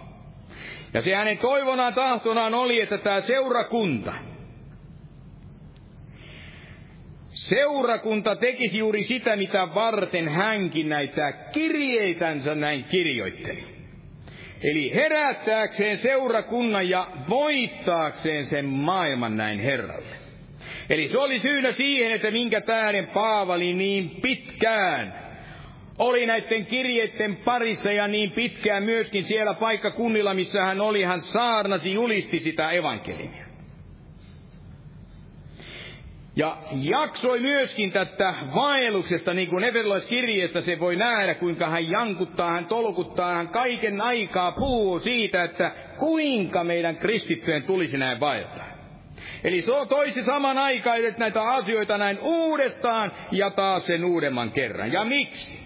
[0.94, 4.12] Ja se hänen toivonaan tahtonaan oli, että tämä seurakunta,
[7.34, 13.64] seurakunta tekisi juuri sitä, mitä varten hänkin näitä kirjeitänsä näin kirjoitteli.
[14.62, 20.16] Eli herättääkseen seurakunnan ja voittaakseen sen maailman näin Herralle.
[20.90, 25.24] Eli se oli syynä siihen, että minkä tähden Paavali niin pitkään
[25.98, 31.92] oli näiden kirjeiden parissa ja niin pitkään myöskin siellä paikkakunnilla, missä hän oli, hän saarnasi,
[31.92, 33.43] julisti sitä evankeliumia.
[36.36, 42.66] Ja jaksoi myöskin tästä vaelluksesta, niin kuin Efesolaiskirjeestä se voi nähdä, kuinka hän jankuttaa, hän
[42.66, 48.74] tolkuttaa, hän kaiken aikaa puhuu siitä, että kuinka meidän kristittyjen tulisi näin vaeltaa.
[49.44, 50.58] Eli se toisi saman
[51.18, 54.92] näitä asioita näin uudestaan ja taas sen uudemman kerran.
[54.92, 55.63] Ja miksi?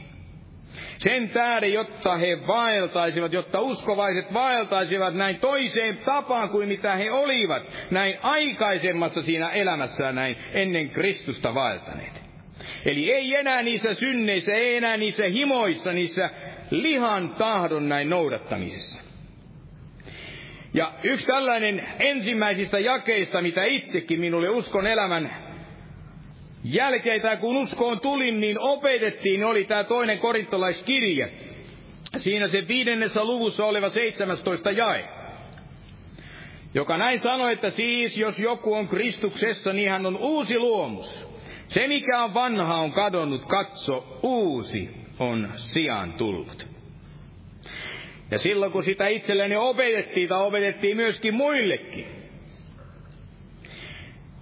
[0.98, 7.62] Sen tähden, jotta he vaeltaisivat, jotta uskovaiset vaeltaisivat näin toiseen tapaan kuin mitä he olivat
[7.90, 12.12] näin aikaisemmassa siinä elämässään näin ennen Kristusta vaeltaneet.
[12.84, 16.30] Eli ei enää niissä synneissä, ei enää niissä himoissa, niissä
[16.70, 19.00] lihan tahdon näin noudattamisessa.
[20.74, 25.47] Ja yksi tällainen ensimmäisistä jakeista, mitä itsekin minulle uskon elämän
[26.64, 31.32] jälkeitä, kun uskoon tulin, niin opetettiin, oli tämä toinen korintolaiskirje.
[32.16, 35.08] Siinä se viidennessä luvussa oleva 17 jae.
[36.74, 41.28] Joka näin sanoi, että siis jos joku on Kristuksessa, niin hän on uusi luomus.
[41.68, 46.66] Se mikä on vanha on kadonnut, katso, uusi on sijaan tullut.
[48.30, 52.06] Ja silloin kun sitä itselleni opetettiin, tai opetettiin myöskin muillekin,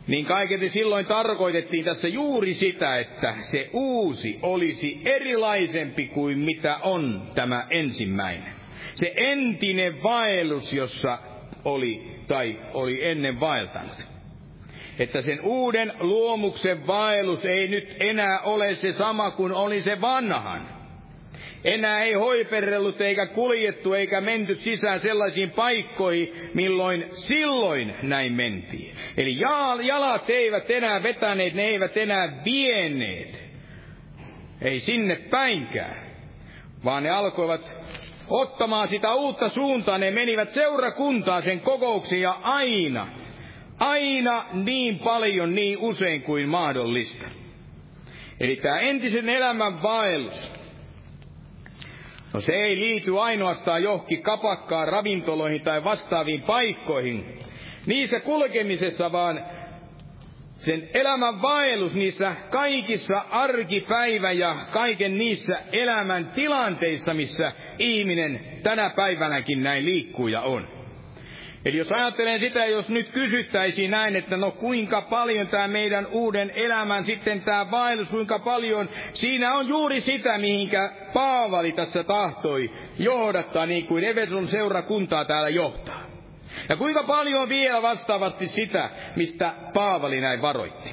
[0.06, 7.22] niin kaiketi silloin tarkoitettiin tässä juuri sitä, että se uusi olisi erilaisempi kuin mitä on
[7.34, 8.52] tämä ensimmäinen.
[8.94, 11.18] Se entinen vaellus, jossa
[11.64, 14.06] oli tai oli ennen vaeltanut.
[14.98, 20.75] Että sen uuden luomuksen vaellus ei nyt enää ole se sama kuin oli se vanhan
[21.66, 28.96] enää ei hoiperrellut eikä kuljettu eikä menty sisään sellaisiin paikkoihin, milloin silloin näin mentiin.
[29.16, 29.38] Eli
[29.86, 33.44] jalat eivät enää vetäneet, ne eivät enää vieneet.
[34.62, 35.96] Ei sinne päinkään,
[36.84, 37.72] vaan ne alkoivat
[38.28, 39.98] ottamaan sitä uutta suuntaa.
[39.98, 43.06] Ne menivät seurakuntaan sen kokouksiin ja aina,
[43.78, 47.26] aina niin paljon, niin usein kuin mahdollista.
[48.40, 50.52] Eli tämä entisen elämän vaellus,
[52.36, 57.38] No se ei liity ainoastaan johonkin kapakkaan, ravintoloihin tai vastaaviin paikkoihin.
[57.86, 59.40] Niissä kulkemisessa, vaan
[60.56, 69.62] sen elämän vaellus niissä kaikissa arkipäivä ja kaiken niissä elämän tilanteissa, missä ihminen tänä päivänäkin
[69.62, 70.75] näin liikkuu ja on.
[71.66, 76.50] Eli jos ajattelen sitä, jos nyt kysyttäisiin näin, että no kuinka paljon tämä meidän uuden
[76.54, 83.66] elämän sitten tämä vaellus, kuinka paljon, siinä on juuri sitä, mihinkä Paavali tässä tahtoi johdattaa,
[83.66, 86.02] niin kuin Everson seurakuntaa täällä johtaa.
[86.68, 90.90] Ja kuinka paljon vielä vastaavasti sitä, mistä Paavali näin varoitti.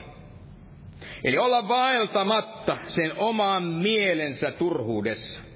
[1.24, 5.53] Eli olla vaeltamatta sen oman mielensä turhuudessa.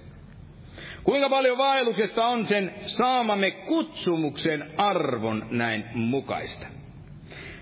[1.07, 6.67] Kuinka paljon vaelluksesta on sen saamamme kutsumuksen arvon näin mukaista?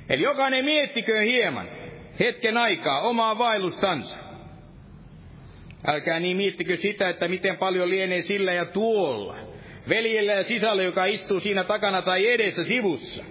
[0.10, 1.70] Eli jokainen miettikö hieman
[2.20, 4.16] hetken aikaa omaa vaellustansa.
[5.88, 9.36] Älkää niin miettikö sitä, että miten paljon lienee sillä ja tuolla,
[9.90, 13.24] veljellä ja sisällä, joka istuu siinä takana tai edessä sivussa.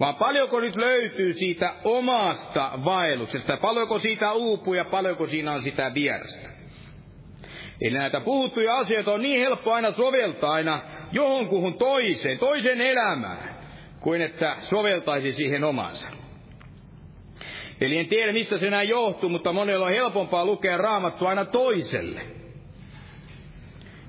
[0.00, 5.94] Vaan paljonko nyt löytyy siitä omasta vaelluksesta, paljonko siitä uupuu ja paljonko siinä on sitä
[5.94, 6.57] vierasta.
[7.80, 10.80] Eli näitä puhuttuja asioita on niin helppo aina soveltaa aina
[11.12, 13.56] johonkuhun toiseen, toisen elämään,
[14.00, 16.08] kuin että soveltaisi siihen omansa.
[17.80, 22.20] Eli en tiedä, mistä se näin johtuu, mutta monella on helpompaa lukea raamattu aina toiselle.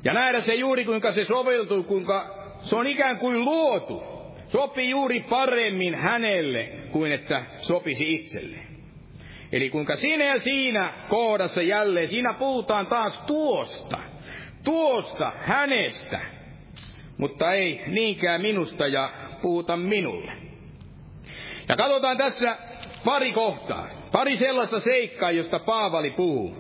[0.04, 4.04] Ja nähdä se juuri, kuinka se soveltuu, kuinka se on ikään kuin luotu.
[4.48, 8.69] Sopii juuri paremmin hänelle, kuin että sopisi itselleen.
[9.52, 13.98] Eli kuinka siinä ja siinä kohdassa jälleen, siinä puhutaan taas tuosta,
[14.64, 16.20] tuosta hänestä,
[17.18, 20.32] mutta ei niinkään minusta ja puhuta minulle.
[21.70, 22.58] Ja katsotaan tässä
[23.06, 26.56] pari kohtaa, pari sellaista seikkaa, josta Paavali puhuu.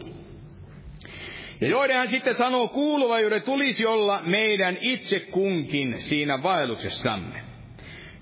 [1.62, 7.49] Ja joiden hän sitten sanoo kuuluva, joiden tulisi olla meidän itse kunkin siinä vaelluksessamme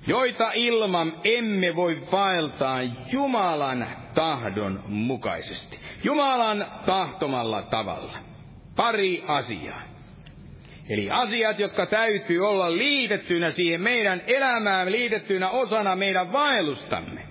[0.08, 2.80] joita ilman emme voi vaeltaa
[3.12, 5.80] Jumalan tahdon mukaisesti.
[6.04, 8.18] Jumalan tahtomalla tavalla.
[8.76, 9.82] Pari asiaa.
[10.90, 17.28] Eli asiat, jotka täytyy olla liitettynä siihen meidän elämään, liitettynä osana meidän vaellustamme.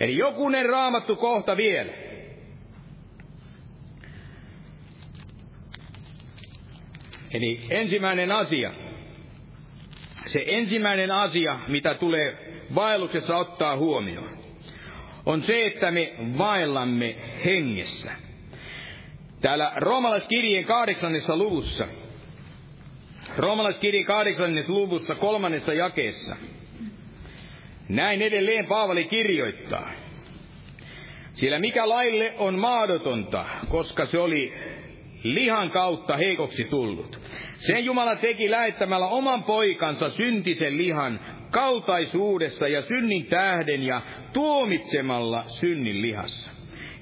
[0.00, 1.92] Eli jokunen raamattu kohta vielä.
[7.30, 8.72] Eli ensimmäinen asia,
[10.26, 12.36] se ensimmäinen asia, mitä tulee
[12.74, 14.38] vaelluksessa ottaa huomioon,
[15.26, 18.12] on se, että me vaellamme hengessä.
[19.40, 21.88] Täällä roomalaiskirjeen kahdeksannessa luvussa,
[23.36, 26.36] roomalaiskirjeen kahdeksannessa luvussa kolmannessa jakeessa,
[27.88, 29.90] näin edelleen Paavali kirjoittaa.
[31.32, 34.54] Sillä mikä laille on maadotonta, koska se oli
[35.22, 37.20] lihan kautta heikoksi tullut.
[37.54, 44.02] Sen Jumala teki lähettämällä oman poikansa syntisen lihan kaltaisuudessa ja synnin tähden ja
[44.32, 46.50] tuomitsemalla synnin lihassa.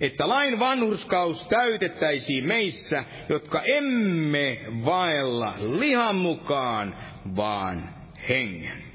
[0.01, 6.97] Että lain vanhurskaus täytettäisiin meissä, jotka emme vaella lihan mukaan,
[7.37, 7.95] vaan
[8.29, 8.86] hengen.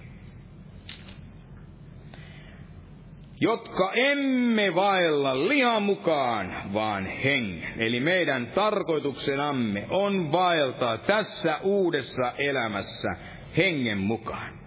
[3.42, 7.74] Jotka emme vaella lihan mukaan, vaan hengen.
[7.78, 13.16] Eli meidän tarkoituksenamme on vaeltaa tässä uudessa elämässä
[13.58, 14.60] hengen mukaan.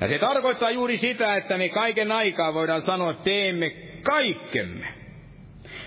[0.00, 3.70] Ja se tarkoittaa juuri sitä, että me kaiken aikaa voidaan sanoa, että teemme
[4.02, 4.98] kaikkemme.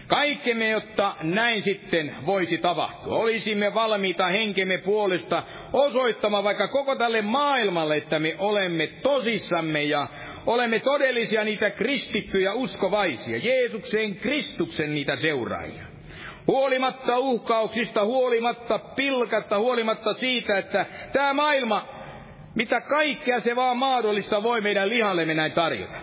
[0.08, 3.18] Kaikkemme, jotta näin sitten voisi tapahtua.
[3.18, 10.08] Olisimme valmiita henkemme puolesta osoittamaan vaikka koko tälle maailmalle, että me olemme tosissamme ja
[10.46, 15.84] olemme todellisia niitä kristittyjä uskovaisia, Jeesuksen Kristuksen niitä seuraajia.
[16.48, 21.88] Huolimatta uhkauksista, huolimatta pilkasta, huolimatta siitä, että tämä maailma,
[22.56, 25.98] mitä kaikkea se vaan mahdollista voi meidän lihallemme näin tarjota.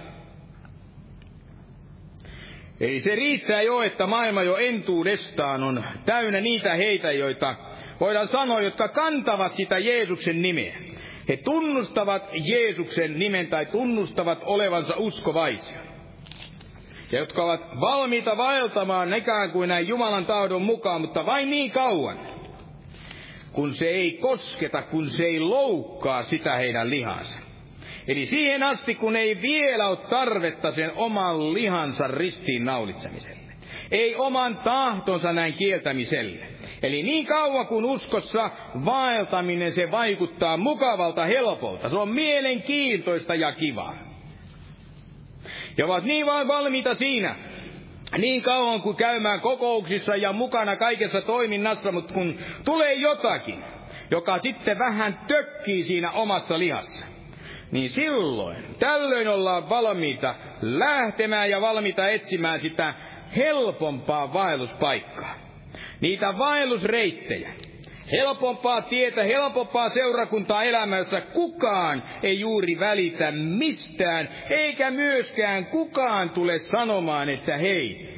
[2.80, 7.54] Ei se riittää jo, että maailma jo entuudestaan on täynnä niitä heitä, joita
[8.00, 10.76] voidaan sanoa, jotka kantavat sitä Jeesuksen nimeä.
[11.28, 15.80] He tunnustavat Jeesuksen nimen tai tunnustavat olevansa uskovaisia.
[17.12, 22.18] Ja jotka ovat valmiita vaeltamaan nekään kuin näin Jumalan tahdon mukaan, mutta vain niin kauan,
[23.52, 27.38] kun se ei kosketa, kun se ei loukkaa sitä heidän lihansa.
[28.08, 33.52] Eli siihen asti, kun ei vielä ole tarvetta sen oman lihansa ristiin naulitsemiselle.
[33.90, 36.57] Ei oman tahtonsa näin kieltämiselle.
[36.82, 38.50] Eli niin kauan kuin uskossa
[38.84, 41.88] vaeltaminen se vaikuttaa mukavalta helpolta.
[41.88, 43.94] Se on mielenkiintoista ja kivaa.
[45.78, 47.34] Ja ovat niin vain valmiita siinä,
[48.18, 53.64] niin kauan kuin käymään kokouksissa ja mukana kaikessa toiminnassa, mutta kun tulee jotakin,
[54.10, 57.06] joka sitten vähän tökkii siinä omassa lihassa,
[57.70, 62.94] niin silloin, tällöin ollaan valmiita lähtemään ja valmiita etsimään sitä
[63.36, 65.37] helpompaa vaelluspaikkaa.
[66.00, 67.50] Niitä vaellusreittejä.
[68.12, 71.20] Helpompaa tietä, helpompaa seurakuntaa elämässä.
[71.20, 78.14] Kukaan ei juuri välitä mistään, eikä myöskään kukaan tule sanomaan, että hei,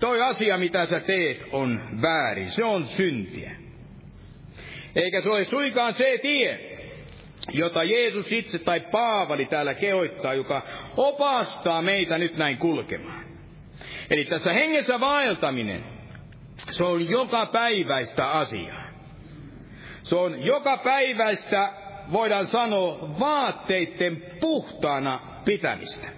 [0.00, 3.50] toi asia mitä sä teet on väärin, se on syntiä.
[4.96, 6.78] Eikä se ole suikaan se tie,
[7.52, 10.62] jota Jeesus itse tai Paavali täällä kehoittaa, joka
[10.96, 13.24] opastaa meitä nyt näin kulkemaan.
[14.10, 15.84] Eli tässä hengessä vaeltaminen,
[16.70, 18.84] se on joka päiväistä asiaa.
[20.02, 21.72] Se on joka päiväistä,
[22.12, 26.08] voidaan sanoa, vaatteiden puhtaana pitämistä.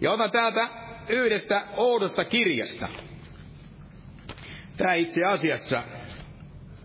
[0.00, 0.68] Ja otan täältä
[1.08, 2.88] yhdestä oudosta kirjasta.
[4.76, 5.82] Tämä itse asiassa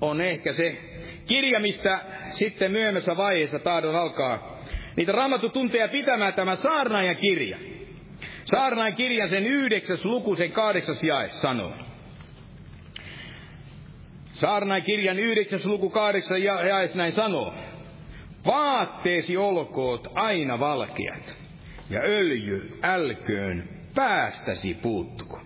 [0.01, 0.77] on ehkä se
[1.25, 1.99] kirja, mistä
[2.31, 4.61] sitten myöhemmässä vaiheessa tahdon alkaa
[4.95, 7.57] niitä raamattutunteja pitämään tämä saarnaajan kirja.
[8.45, 11.73] Saarnaajan kirjan sen yhdeksäs luku, sen kahdeksas jae sanoo.
[14.41, 17.53] Saarnaajan kirjan yhdeksäs luku kahdeksas jae näin sanoo.
[18.45, 21.35] Vaatteesi olkoot aina valkeat,
[21.89, 25.41] ja öljy älköön päästäsi puuttuko.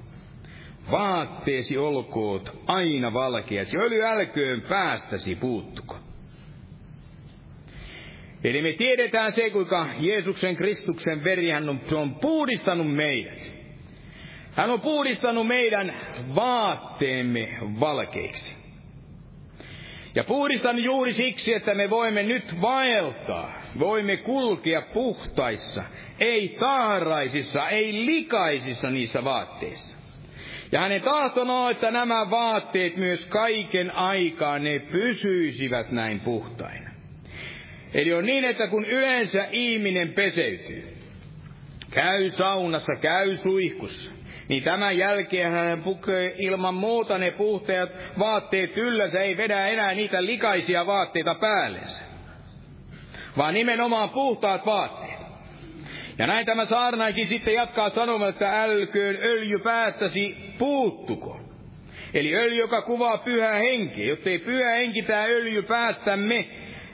[0.92, 5.98] Vaatteesi olkoot aina valkeat, ja öljy älköön päästäsi puuttuko.
[8.44, 13.54] Eli me tiedetään se, kuinka Jeesuksen Kristuksen veri hän on, on puhdistanut meidät.
[14.52, 15.94] Hän on puhdistanut meidän
[16.36, 18.65] vaatteemme valkeiksi.
[20.16, 25.84] Ja puhdistan juuri siksi, että me voimme nyt vaeltaa, voimme kulkea puhtaissa,
[26.20, 29.98] ei tahraisissa, ei likaisissa niissä vaatteissa.
[30.72, 36.90] Ja hänen tahtona on, että nämä vaatteet myös kaiken aikaa ne pysyisivät näin puhtaina.
[37.94, 40.98] Eli on niin, että kun yleensä ihminen peseytyy,
[41.92, 44.12] käy saunassa, käy suihkussa,
[44.48, 47.90] niin tämän jälkeen hän pukee ilman muuta ne puhteat
[48.20, 52.04] vaatteet yllänsä, ei vedä enää niitä likaisia vaatteita päällensä,
[53.38, 55.16] vaan nimenomaan puhtaat vaatteet.
[56.18, 61.40] Ja näin tämä saarnaikin sitten jatkaa sanomaan, että älköön öljy päästäsi puuttuko.
[62.14, 66.46] Eli öljy, joka kuvaa pyhää henkeä, jotta ei pyhä henki tämä öljy päästämme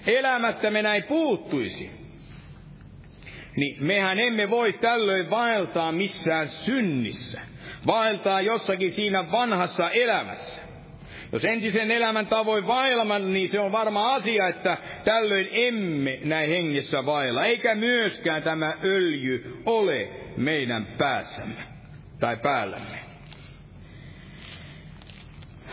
[0.08, 2.01] elämästämme näin puuttuisi.
[3.62, 7.42] Niin mehän emme voi tällöin vaeltaa missään synnissä.
[7.88, 10.62] Vaeltaa jossakin siinä vanhassa elämässä.
[11.32, 17.06] Jos entisen elämän tavoin vaelman, niin se on varma asia, että tällöin emme näin hengessä
[17.06, 17.46] vaella.
[17.46, 21.64] Eikä myöskään tämä öljy ole meidän päässämme
[22.20, 23.00] tai päällämme.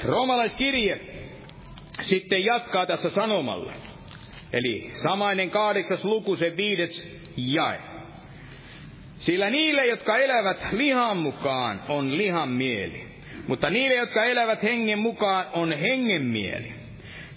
[0.04, 1.00] Roomalaiskirje
[2.02, 3.72] sitten jatkaa tässä sanomalla.
[4.52, 7.80] Eli samainen kahdeksas luku, se viides jae.
[9.18, 13.06] Sillä niille, jotka elävät lihan mukaan, on lihan mieli.
[13.46, 16.72] Mutta niille, jotka elävät hengen mukaan, on hengen mieli.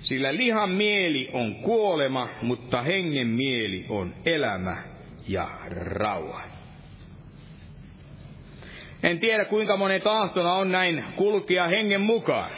[0.01, 4.77] Sillä lihan mieli on kuolema, mutta hengen mieli on elämä
[5.27, 6.41] ja rauha.
[9.03, 12.51] En tiedä kuinka monen tahtona on näin kulkia hengen mukaan.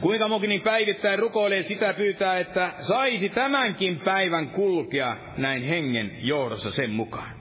[0.00, 6.90] Kuinka moni päivittäin rukoilee sitä pyytää, että saisi tämänkin päivän kulkea näin hengen johdossa sen
[6.90, 7.36] mukaan.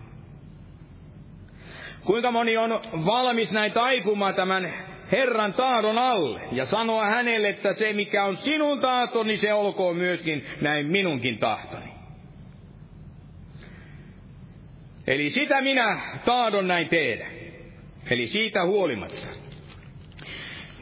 [2.06, 2.70] Kuinka moni on
[3.06, 4.74] valmis näin taipumaan tämän
[5.12, 9.95] Herran tahdon alle ja sanoa hänelle, että se mikä on sinun tahtoni, niin se olkoon
[9.95, 11.93] myöskin näin minunkin tahtoni.
[15.08, 17.28] Eli sitä minä tahdon näin tehdä.
[18.12, 19.42] Eli siitä huolimatta.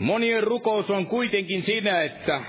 [0.01, 2.41] Monien rukous on kuitenkin siinä, että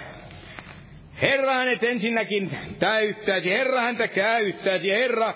[1.23, 5.35] Herra hänet ensinnäkin täyttäisi, Herra häntä käyttäisi, Herra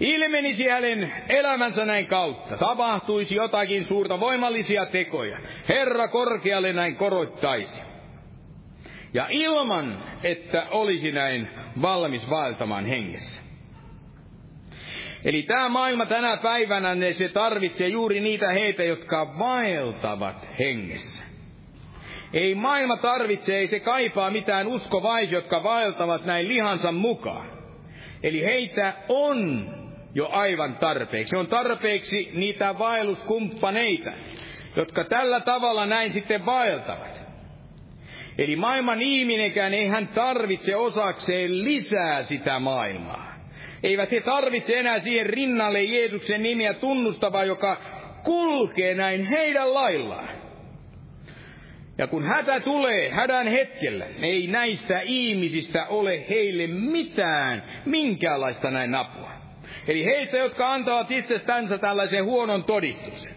[0.00, 2.56] ilmenisi hänen elämänsä näin kautta.
[2.56, 5.38] Tapahtuisi jotakin suurta voimallisia tekoja.
[5.68, 7.80] Herra korkealle näin korottaisi.
[9.14, 11.48] Ja ilman, että olisi näin
[11.82, 13.41] valmis vaeltamaan hengessä.
[15.24, 21.22] Eli tämä maailma tänä päivänä, ne se tarvitsee juuri niitä heitä, jotka vaeltavat hengessä.
[22.32, 27.46] Ei maailma tarvitse, ei se kaipaa mitään uskovaisia, jotka vaeltavat näin lihansa mukaan.
[28.22, 29.70] Eli heitä on
[30.14, 31.36] jo aivan tarpeeksi.
[31.36, 34.12] On tarpeeksi niitä vaelluskumppaneita,
[34.76, 37.22] jotka tällä tavalla näin sitten vaeltavat.
[38.38, 43.32] Eli maailman ihminenkään ei hän tarvitse osakseen lisää sitä maailmaa.
[43.82, 47.80] Eivät he tarvitse enää siihen rinnalle Jeesuksen nimiä tunnustavaa, joka
[48.24, 50.42] kulkee näin heidän laillaan.
[51.98, 59.30] Ja kun hätä tulee hädän hetkellä, ei näistä ihmisistä ole heille mitään, minkäänlaista näin apua.
[59.88, 63.32] Eli heistä, jotka antavat itsestänsä tällaisen huonon todistuksen.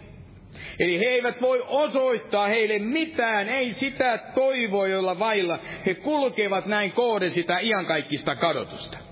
[0.80, 6.92] Eli he eivät voi osoittaa heille mitään, ei sitä toivoa, jolla vailla he kulkevat näin
[6.92, 9.05] kohden sitä iankaikkista kadotusta.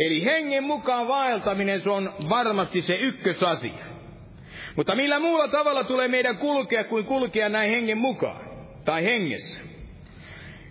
[0.00, 3.84] Eli hengen mukaan vaeltaminen se on varmasti se ykkösasia.
[4.76, 8.50] Mutta millä muulla tavalla tulee meidän kulkea kuin kulkea näin hengen mukaan
[8.84, 9.60] tai hengessä?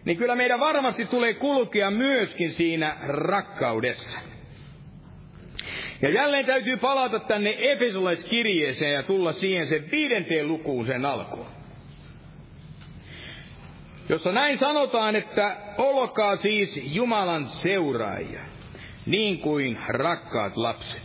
[0.05, 4.19] Niin kyllä meidän varmasti tulee kulkea myöskin siinä rakkaudessa.
[6.01, 11.47] Ja jälleen täytyy palata tänne Efesolaiskirjeeseen ja tulla siihen sen viidenteen lukuun sen alkuun.
[14.09, 18.48] Jossa näin sanotaan, että olkaa siis Jumalan seuraajia
[19.05, 21.01] niin kuin rakkaat lapset,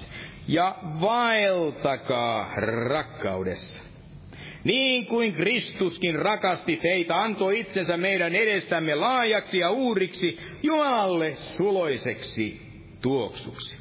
[0.48, 2.54] ja vaeltakaa
[2.88, 3.84] rakkaudessa.
[4.64, 12.60] Niin kuin Kristuskin rakasti teitä, antoi itsensä meidän edestämme laajaksi ja uuriksi Jumalalle suloiseksi
[13.02, 13.76] tuoksuksi.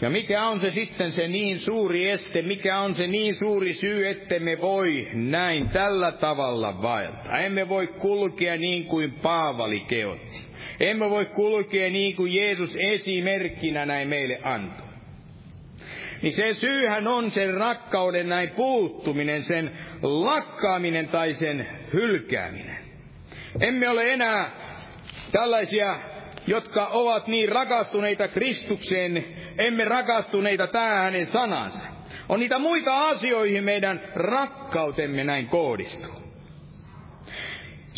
[0.00, 4.08] Ja mikä on se sitten se niin suuri este, mikä on se niin suuri syy,
[4.08, 7.38] ettemme voi näin tällä tavalla vaeltaa.
[7.38, 10.49] Emme voi kulkea niin kuin Paavali keotti.
[10.80, 14.86] Emme voi kulkea niin kuin Jeesus esimerkkinä näin meille antoi.
[16.22, 22.78] Niin se syyhän on sen rakkauden näin puuttuminen, sen lakkaaminen tai sen hylkääminen.
[23.60, 24.50] Emme ole enää
[25.32, 26.00] tällaisia,
[26.46, 29.24] jotka ovat niin rakastuneita Kristukseen,
[29.58, 31.86] emme rakastuneita tähän hänen sanansa.
[32.28, 36.29] On niitä muita asioihin meidän rakkautemme näin kohdistuu.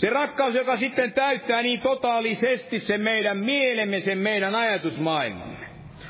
[0.03, 5.66] Se rakkaus, joka sitten täyttää niin totaalisesti sen meidän mielemme, sen meidän ajatusmaailmamme,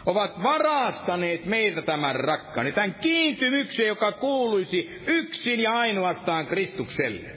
[0.06, 7.30] ovat varastaneet meiltä tämän rakkaan, tämän kiintymyksen, joka kuuluisi yksin ja ainoastaan Kristukselle.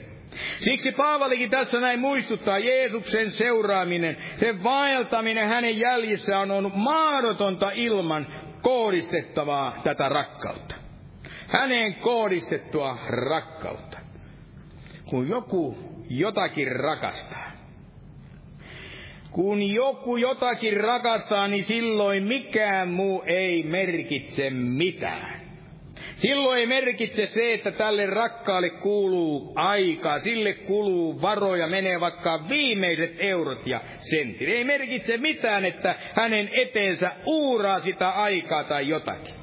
[0.64, 8.26] Siksi Paavalikin tässä näin muistuttaa, Jeesuksen seuraaminen, sen vaeltaminen hänen jäljissään on mahdotonta ilman
[8.62, 10.74] kohdistettavaa tätä rakkautta.
[11.48, 14.05] Häneen kohdistettua rakkautta.
[15.10, 15.76] Kun joku
[16.10, 17.52] jotakin rakastaa.
[19.30, 25.40] Kun joku jotakin rakastaa, niin silloin mikään muu ei merkitse mitään.
[26.16, 33.14] Silloin ei merkitse se, että tälle rakkaalle kuuluu aikaa, sille kuluu varoja, menee vaikka viimeiset
[33.18, 34.48] eurot ja sentit.
[34.48, 39.34] Ei merkitse mitään, että hänen eteensä uuraa sitä aikaa tai jotakin.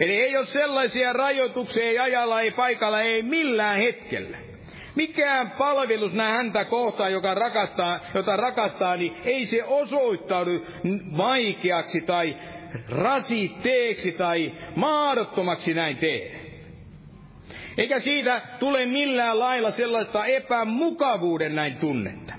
[0.00, 4.45] Eli ei ole sellaisia rajoituksia, ei ajalla, ei paikalla, ei millään hetkellä.
[4.96, 10.50] Mikään palvelus näin häntä kohtaan, joka rakastaa, jota rakastaa, niin ei se osoittaudu
[11.16, 12.36] vaikeaksi tai
[12.88, 16.38] rasitteeksi tai mahdottomaksi näin tehdä.
[17.78, 22.34] Eikä siitä tule millään lailla sellaista epämukavuuden näin tunnetta.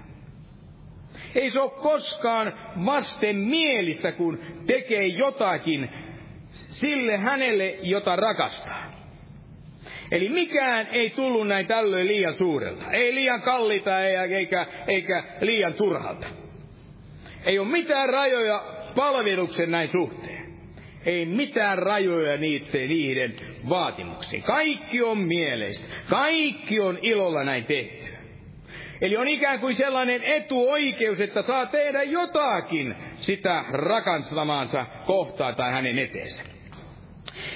[1.36, 2.53] Ei se ole koskaan
[2.86, 5.89] vasten mielistä, kun tekee jotakin
[6.51, 8.97] sille hänelle, jota rakastaa.
[10.12, 12.91] Eli mikään ei tullut näin tällöin liian suurelta.
[12.91, 16.28] Ei liian kallita eikä, eikä liian turhalta.
[17.45, 18.64] Ei ole mitään rajoja
[18.95, 20.47] palveluksen näin suhteen.
[21.05, 23.36] Ei mitään rajoja niiden, niiden
[23.70, 24.43] vaatimuksiin.
[24.43, 25.86] Kaikki on mieleistä.
[26.10, 28.18] Kaikki on ilolla näin tehty.
[29.01, 35.99] Eli on ikään kuin sellainen etuoikeus, että saa tehdä jotakin sitä rakastamaansa kohtaa tai hänen
[35.99, 36.57] eteensä.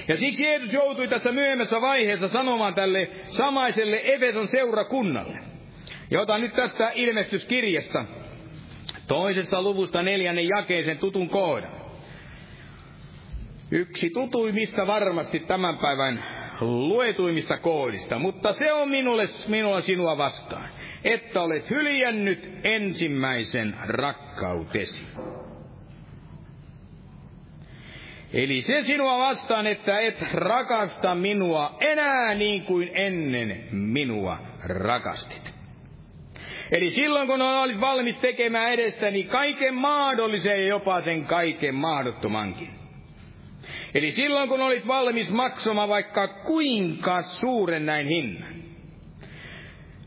[0.08, 5.38] Ja siksi Jeesus joutui tässä myöhemmässä vaiheessa sanomaan tälle samaiselle Efeson seurakunnalle.
[6.10, 8.04] Ja otan nyt tästä ilmestyskirjasta
[9.08, 11.82] toisesta luvusta neljännen jakeisen tutun kohdan.
[13.70, 16.24] Yksi tutuimmista varmasti tämän päivän
[16.60, 20.68] luetuimmista koodista, mutta se on minulle, minulla sinua vastaan,
[21.04, 25.06] että olet hyljännyt ensimmäisen rakkautesi.
[28.32, 35.52] Eli se sinua vastaan, että et rakasta minua enää niin kuin ennen minua rakastit.
[36.70, 42.70] Eli silloin kun olit valmis tekemään edestäni kaiken mahdollisen ja jopa sen kaiken mahdottomankin.
[43.94, 48.54] Eli silloin kun olit valmis maksamaan vaikka kuinka suuren näin hinnan.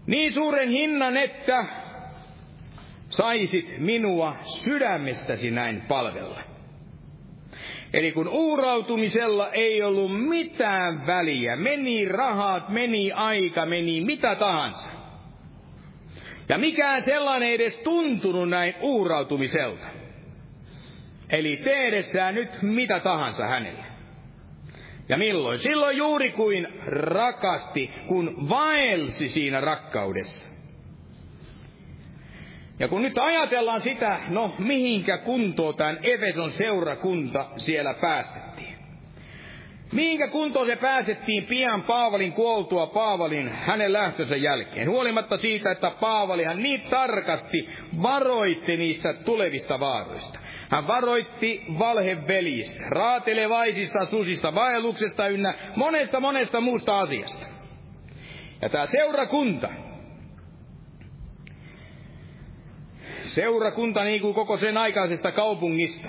[0.08, 1.66] Niin suuren hinnan, että
[3.10, 6.55] saisit minua sydämestäsi näin palvella.
[7.94, 14.90] Eli kun uurautumisella ei ollut mitään väliä, meni rahat, meni aika, meni mitä tahansa.
[16.50, 19.88] Ja mikään sellainen ei edes tuntunut näin uurautumiselta.
[21.30, 23.86] Eli tehdessään nyt mitä tahansa hänelle.
[25.10, 25.60] Ja milloin?
[25.60, 30.55] Silloin juuri kuin rakasti, kun vaelsi siinä rakkaudessa.
[32.80, 38.76] Ja kun nyt ajatellaan sitä, no mihinkä kuntoon tämän Efeson seurakunta siellä päästettiin.
[39.92, 44.90] Mihinkä kuntoon se päästettiin pian Paavalin kuoltua Paavalin hänen lähtönsä jälkeen.
[44.90, 47.70] Huolimatta siitä, että Paavalihan niin tarkasti
[48.02, 50.40] varoitti niistä tulevista vaaroista.
[50.70, 57.48] Hän varoitti valhevelistä, raatelevaisista susista, vaelluksesta ynnä monesta monesta muusta asiasta.
[58.62, 59.70] Ja tämä seurakunta,
[63.36, 66.08] seurakunta niin kuin koko sen aikaisesta kaupungista,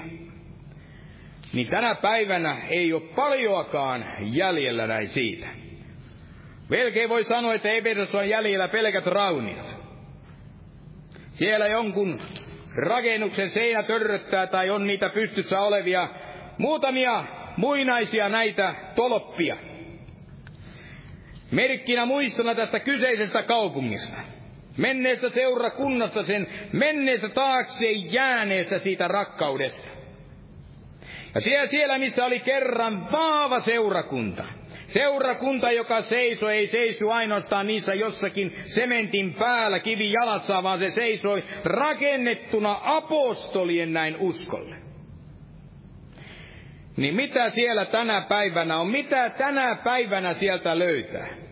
[1.53, 5.49] niin tänä päivänä ei ole paljoakaan jäljellä näin siitä.
[6.69, 9.77] Melkein voi sanoa, että Efesossa on jäljellä pelkät rauniot.
[11.33, 12.21] Siellä jonkun
[12.75, 16.09] rakennuksen seinä törröttää tai on niitä pystyssä olevia
[16.59, 17.25] muutamia
[17.57, 19.57] muinaisia näitä toloppia.
[21.51, 24.36] Merkkinä muistona tästä kyseisestä kaupungista
[24.77, 29.89] menneestä seurakunnasta, sen menneestä taakse jääneestä siitä rakkaudesta.
[31.35, 34.45] Ja siellä, siellä missä oli kerran vaava seurakunta,
[34.89, 41.45] Seurakunta, joka seisoi, ei seisu ainoastaan niissä jossakin sementin päällä kivi jalassa, vaan se seisoi
[41.65, 44.77] rakennettuna apostolien näin uskolle.
[46.97, 48.91] Niin mitä siellä tänä päivänä on?
[48.91, 51.46] Mitä tänä päivänä sieltä löytää?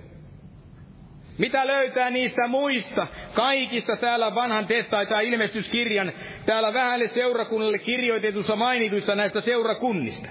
[1.39, 6.13] Mitä löytää niistä muista, kaikista täällä vanhan testa- tai ilmestyskirjan,
[6.47, 10.29] täällä vähälle seurakunnalle kirjoitetussa mainituista näistä seurakunnista?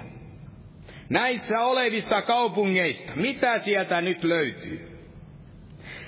[1.10, 4.94] Näissä olevista kaupungeista, mitä sieltä nyt löytyy?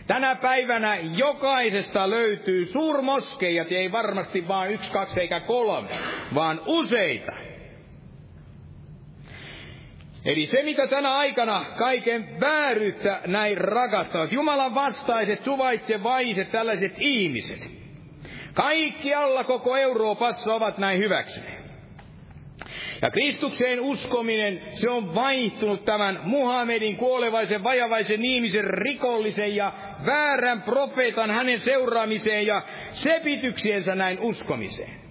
[0.08, 5.90] Tänä päivänä jokaisesta löytyy suurmoskeijat, ei varmasti vain yksi, kaksi eikä kolme,
[6.36, 7.32] vaan useita.
[10.26, 17.72] Eli se, mitä tänä aikana kaiken vääryyttä näin rakastavat, Jumalan vastaiset, suvaitsevaiset, tällaiset ihmiset,
[18.54, 21.66] kaikkialla koko Euroopassa ovat näin hyväksyneet.
[23.02, 29.72] Ja Kristukseen uskominen, se on vaihtunut tämän Muhammedin kuolevaisen, vajavaisen ihmisen, rikollisen ja
[30.06, 32.62] väärän profeetan hänen seuraamiseen ja
[32.92, 35.05] sepityksiensä näin uskomiseen.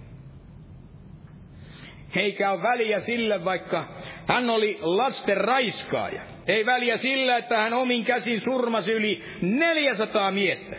[2.15, 3.85] Eikä ole väliä sille, vaikka
[4.27, 6.21] hän oli lasten raiskaaja.
[6.47, 10.75] Ei väliä sillä, että hän omin käsin surmasi yli 400 miestä.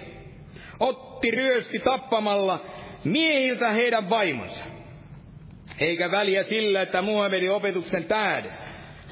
[0.81, 2.65] Otti ryösti tappamalla
[3.05, 4.65] miehiltä heidän vaimonsa.
[5.79, 8.53] Eikä väliä sillä, että Muhammedin opetuksen tähdet,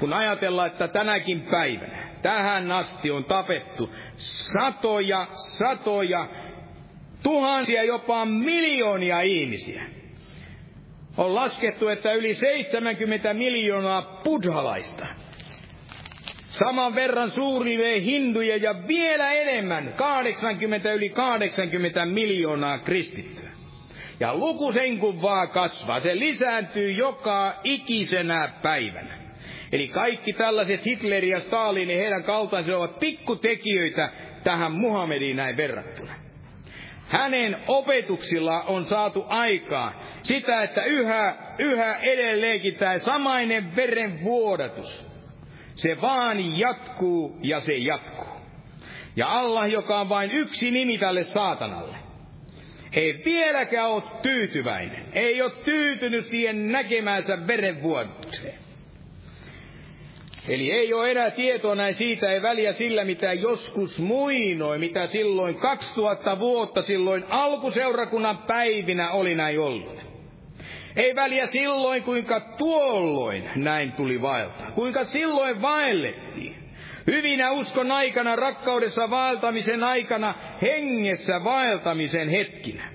[0.00, 6.28] kun ajatellaan, että tänäkin päivänä, tähän asti on tapettu satoja, satoja,
[7.22, 9.82] tuhansia, jopa miljoonia ihmisiä.
[11.16, 15.06] On laskettu, että yli 70 miljoonaa buddhalaista
[16.58, 23.50] Saman verran suurivee hinduja ja vielä enemmän, 80 yli 80 miljoonaa kristittyä.
[24.20, 29.18] Ja luku sen kun vaan kasvaa, se lisääntyy joka ikisenä päivänä.
[29.72, 34.08] Eli kaikki tällaiset Hitler ja Stalin ja heidän kaltaisen ovat pikkutekijöitä
[34.44, 36.23] tähän Muhammediin näin verrattuna.
[37.20, 45.06] Hänen opetuksilla on saatu aikaa sitä, että yhä, yhä edelleenkin tämä samainen verenvuodatus,
[45.76, 48.34] se vaan jatkuu ja se jatkuu.
[49.16, 51.96] Ja Allah, joka on vain yksi nimi tälle saatanalle,
[52.92, 55.06] ei vieläkään ole tyytyväinen.
[55.12, 58.63] Ei ole tyytynyt siihen näkemäänsä verenvuotukseen.
[60.48, 65.54] Eli ei ole enää tietoa näin siitä, ei väliä sillä, mitä joskus muinoin, mitä silloin
[65.54, 70.06] 2000 vuotta silloin alkuseurakunnan päivinä oli näin ollut.
[70.96, 74.70] Ei väliä silloin, kuinka tuolloin näin tuli vaeltaa.
[74.70, 76.56] Kuinka silloin vaellettiin.
[77.06, 82.92] Hyvinä uskon aikana, rakkaudessa vaeltamisen aikana, hengessä vaeltamisen hetkinä.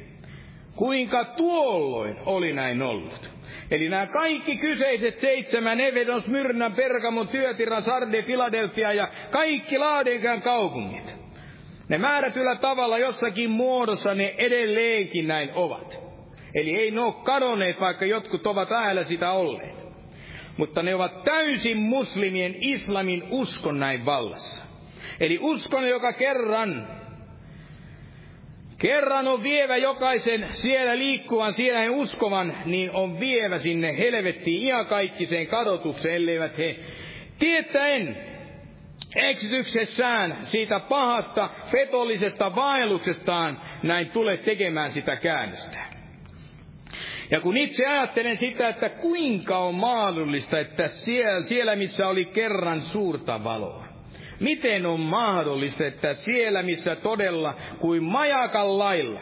[0.75, 3.38] Kuinka tuolloin oli näin ollut.
[3.71, 11.15] Eli nämä kaikki kyseiset seitsemän, Evedon, Smyrnän, Pergamon, Työtiran, Sarde, Filadelfia ja kaikki Laadenkään kaupungit.
[11.89, 15.99] Ne määrätyllä tavalla jossakin muodossa ne edelleenkin näin ovat.
[16.53, 19.75] Eli ei ne ole kadonneet, vaikka jotkut ovat äällä sitä olleet.
[20.57, 24.63] Mutta ne ovat täysin muslimien islamin uskon näin vallassa.
[25.19, 26.87] Eli uskon, joka kerran,
[28.79, 36.15] kerran on vievä jokaisen siellä liikkuvan, siellä uskovan, niin on vievä sinne helvettiin iankaikkiseen kadotukseen,
[36.15, 36.79] elleivät he
[37.39, 38.17] tietäen
[39.15, 45.79] eksityksessään siitä pahasta fetollisesta vaelluksestaan näin tule tekemään sitä käännöstä.
[47.31, 52.81] Ja kun itse ajattelen sitä, että kuinka on mahdollista, että siellä, siellä missä oli kerran
[52.81, 53.78] suurta valoa,
[54.39, 59.19] miten on mahdollista, että siellä missä todella kuin majakan lailla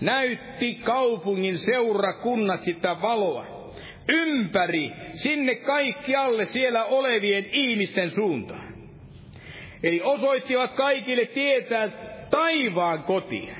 [0.00, 3.72] näytti kaupungin seurakunnat sitä valoa,
[4.08, 8.74] ympäri, sinne kaikkialle siellä olevien ihmisten suuntaan.
[9.82, 11.88] Eli osoittivat kaikille tietää
[12.30, 13.56] taivaan kotiin.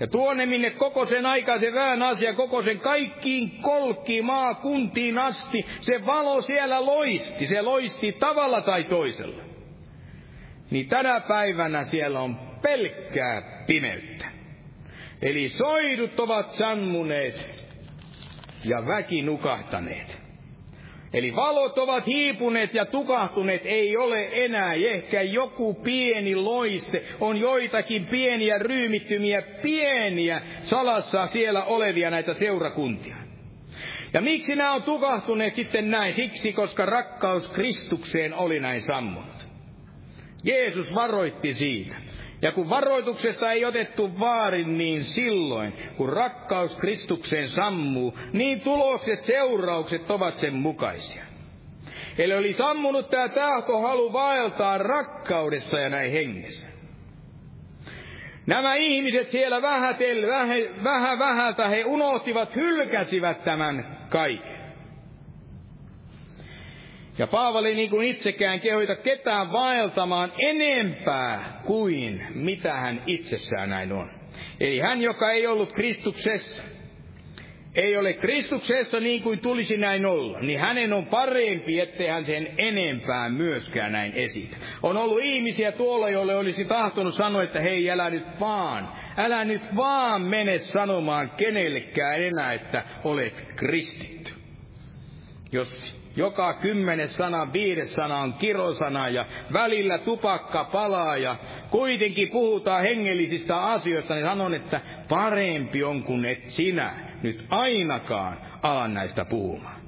[0.00, 6.06] Ja tuonne, minne koko sen aikaisen väen asia, koko sen kaikkiin kolkkiin maakuntiin asti, se
[6.06, 9.43] valo siellä loisti, se loisti tavalla tai toisella.
[10.74, 14.24] Niin tänä päivänä siellä on pelkkää pimeyttä.
[15.22, 17.64] Eli soidut ovat sammuneet
[18.64, 20.18] ja väki nukahtaneet.
[21.12, 28.06] Eli valot ovat hiipuneet ja tukahtuneet, ei ole enää ehkä joku pieni loiste, on joitakin
[28.06, 33.16] pieniä ryymittymiä, pieniä salassa siellä olevia näitä seurakuntia.
[34.12, 36.14] Ja miksi nämä on tukahtuneet sitten näin?
[36.14, 39.33] Siksi, koska rakkaus Kristukseen oli näin sammunut.
[40.44, 41.96] Jeesus varoitti siitä.
[42.42, 50.10] Ja kun varoituksesta ei otettu vaarin, niin silloin, kun rakkaus Kristukseen sammuu, niin tulokset, seuraukset
[50.10, 51.24] ovat sen mukaisia.
[52.18, 56.68] Eli oli sammunut tämä tahto halu vaeltaa rakkaudessa ja näin hengessä.
[58.46, 64.53] Nämä ihmiset siellä vähätel, vähä, vähä vähältä he unohtivat, hylkäsivät tämän kaiken.
[67.18, 74.10] Ja Paavali niin kuin itsekään kehoita ketään vaeltamaan enempää kuin mitä hän itsessään näin on.
[74.60, 76.62] Eli hän, joka ei ollut Kristuksessa,
[77.74, 82.48] ei ole Kristuksessa niin kuin tulisi näin olla, niin hänen on parempi, ettei hän sen
[82.58, 84.56] enempää myöskään näin esitä.
[84.82, 89.76] On ollut ihmisiä tuolla, joille olisi tahtonut sanoa, että hei, älä nyt vaan, älä nyt
[89.76, 94.32] vaan mene sanomaan kenellekään enää, että olet kristitty.
[95.52, 101.36] Jos joka kymmenes sana, viides sana on kirosana ja välillä tupakka palaa ja
[101.70, 108.94] kuitenkin puhutaan hengellisistä asioista, niin sanon, että parempi on kuin et sinä nyt ainakaan alan
[108.94, 109.84] näistä puhumaan.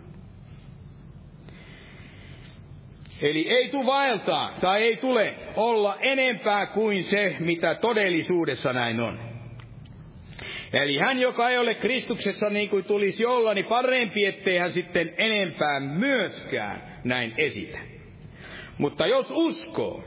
[3.22, 9.25] Eli ei tu vaeltaa tai ei tule olla enempää kuin se, mitä todellisuudessa näin on.
[10.82, 15.14] Eli hän, joka ei ole Kristuksessa niin kuin tulisi olla, niin parempi, ettei hän sitten
[15.18, 17.78] enempää myöskään näin esitä.
[18.78, 20.04] Mutta jos uskoo,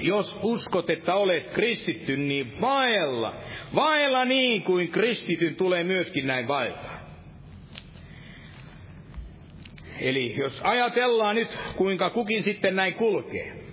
[0.00, 3.34] jos uskot, että olet kristitty, niin vaella,
[3.74, 7.00] vaella niin kuin kristityn tulee myöskin näin vaeltaa.
[10.00, 13.63] Eli jos ajatellaan nyt, kuinka kukin sitten näin kulkee.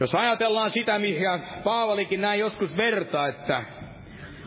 [0.00, 3.64] Jos ajatellaan sitä, mikä Paavalikin näin joskus vertaa, että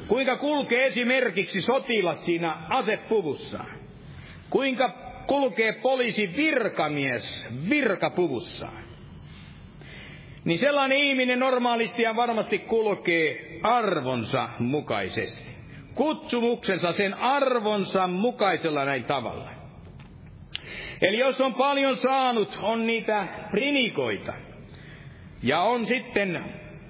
[0.07, 3.79] kuinka kulkee esimerkiksi sotilas siinä asepuvussaan.
[4.49, 4.89] Kuinka
[5.27, 8.83] kulkee poliisi virkamies virkapuvussaan.
[10.45, 15.49] Niin sellainen ihminen normaalisti ja varmasti kulkee arvonsa mukaisesti.
[15.95, 19.51] Kutsumuksensa sen arvonsa mukaisella näin tavalla.
[21.01, 24.33] Eli jos on paljon saanut, on niitä prinikoita.
[25.43, 26.43] Ja on sitten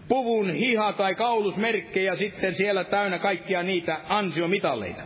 [0.07, 5.01] puvun hiha tai kaulusmerkkejä sitten siellä täynnä kaikkia niitä ansiomitalleita.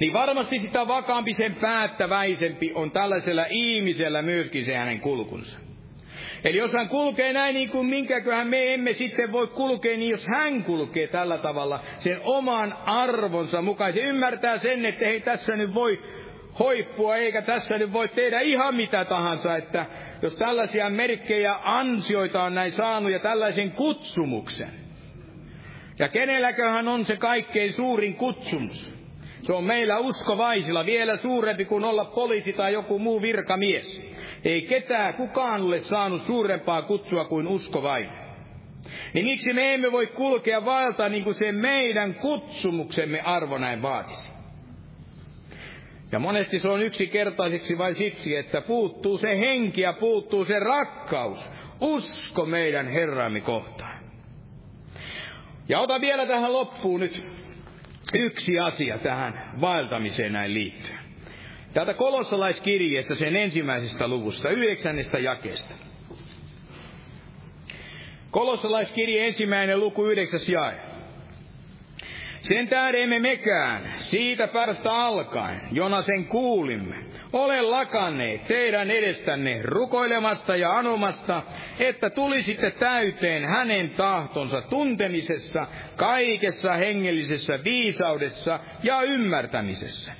[0.00, 5.58] Niin varmasti sitä vakaampi sen päättäväisempi on tällaisella ihmisellä myöskin se hänen kulkunsa.
[6.44, 10.26] Eli jos hän kulkee näin niin kuin minkäköhän me emme sitten voi kulkea, niin jos
[10.26, 15.74] hän kulkee tällä tavalla sen oman arvonsa mukaan, se ymmärtää sen, että ei tässä nyt
[15.74, 16.17] voi
[16.58, 19.86] hoippua, eikä tässä nyt voi tehdä ihan mitä tahansa, että
[20.22, 24.70] jos tällaisia merkkejä ansioita on näin saanut ja tällaisen kutsumuksen.
[25.98, 28.98] Ja kenelläköhän on se kaikkein suurin kutsumus?
[29.42, 34.00] Se on meillä uskovaisilla vielä suurempi kuin olla poliisi tai joku muu virkamies.
[34.44, 38.28] Ei ketään kukaan ole saanut suurempaa kutsua kuin uskovainen.
[39.14, 44.37] Niin miksi me emme voi kulkea vaeltaa niin kuin se meidän kutsumuksemme arvo näin vaatisi?
[46.12, 51.50] Ja monesti se on yksinkertaiseksi vain siksi, että puuttuu se henki ja puuttuu se rakkaus,
[51.80, 53.98] usko meidän Herramme kohtaan.
[55.68, 57.22] Ja ota vielä tähän loppuun nyt
[58.14, 60.98] yksi asia tähän vaeltamiseen näin liittyen.
[61.74, 65.74] Täältä kolossalaiskirjeestä sen ensimmäisestä luvusta, yhdeksännestä jakeesta.
[68.30, 70.87] Kolossalaiskirje ensimmäinen luku yhdeksäs jae.
[72.48, 76.96] Sen tähden emme mekään, siitä päästä alkaen, jona sen kuulimme,
[77.32, 81.42] ole lakanneet teidän edestänne rukoilemasta ja anomasta,
[81.80, 85.66] että tulisitte täyteen hänen tahtonsa tuntemisessa,
[85.96, 90.12] kaikessa hengellisessä viisaudessa ja ymmärtämisessä.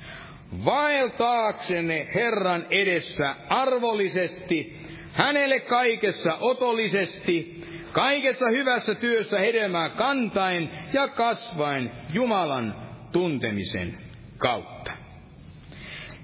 [0.65, 4.77] Vaeltaaksenne Herran edessä arvollisesti,
[5.13, 12.75] hänelle kaikessa otollisesti, kaikessa hyvässä työssä hedelmää kantain ja kasvain Jumalan
[13.11, 13.97] tuntemisen
[14.37, 14.91] kautta.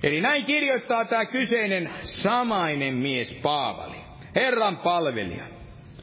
[0.03, 3.97] Eli näin kirjoittaa tämä kyseinen samainen mies Paavali,
[4.35, 5.47] Herran palvelija,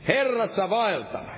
[0.08, 1.36] Herrassa vaeltava,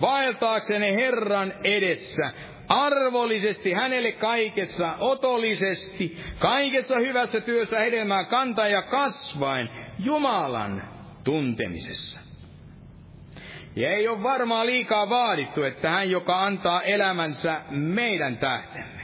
[0.00, 2.32] vaeltaakseni Herran edessä,
[2.68, 9.68] arvollisesti hänelle kaikessa, otollisesti, kaikessa hyvässä työssä hedelmää kantaa ja kasvain
[9.98, 10.88] Jumalan
[11.24, 12.25] tuntemisessa.
[13.76, 18.96] Ja ei ole varmaan liikaa vaadittu, että hän, joka antaa elämänsä meidän tähtemme,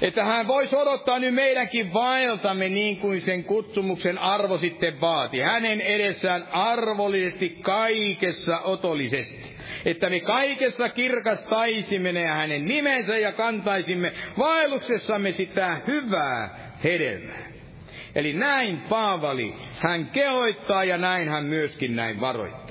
[0.00, 5.40] että hän voisi odottaa nyt meidänkin vaeltamme niin kuin sen kutsumuksen arvo sitten vaati.
[5.40, 9.56] Hänen edessään arvollisesti kaikessa otollisesti.
[9.84, 17.54] Että me kaikessa kirkastaisimme ne hänen nimensä ja kantaisimme vaelluksessamme sitä hyvää hedelmää.
[18.14, 22.63] Eli näin Paavali, hän kehoittaa ja näin hän myöskin näin varoittaa.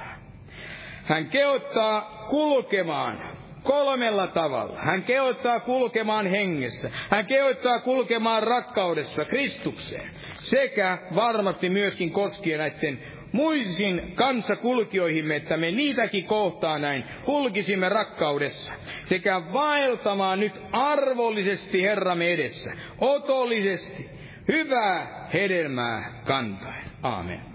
[1.04, 3.20] Hän kehottaa kulkemaan
[3.64, 4.78] kolmella tavalla.
[4.80, 6.92] Hän kehottaa kulkemaan hengessä.
[7.10, 10.10] Hän kehottaa kulkemaan rakkaudessa Kristukseen.
[10.34, 13.00] Sekä varmasti myöskin koskien näiden
[13.32, 18.72] muisin kanssakulkijoihimme, että me niitäkin kohtaan näin kulkisimme rakkaudessa.
[19.06, 22.72] Sekä vaeltamaan nyt arvollisesti Herramme edessä.
[23.00, 24.10] Otollisesti.
[24.48, 26.84] Hyvää hedelmää kantaen.
[27.04, 27.53] Aamen.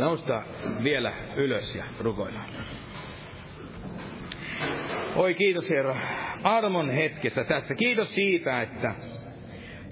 [0.00, 0.42] Nousta
[0.82, 2.48] vielä ylös ja rukoillaan.
[5.16, 5.96] Oi kiitos Herra
[6.42, 7.74] armon hetkestä tästä.
[7.74, 8.94] Kiitos siitä, että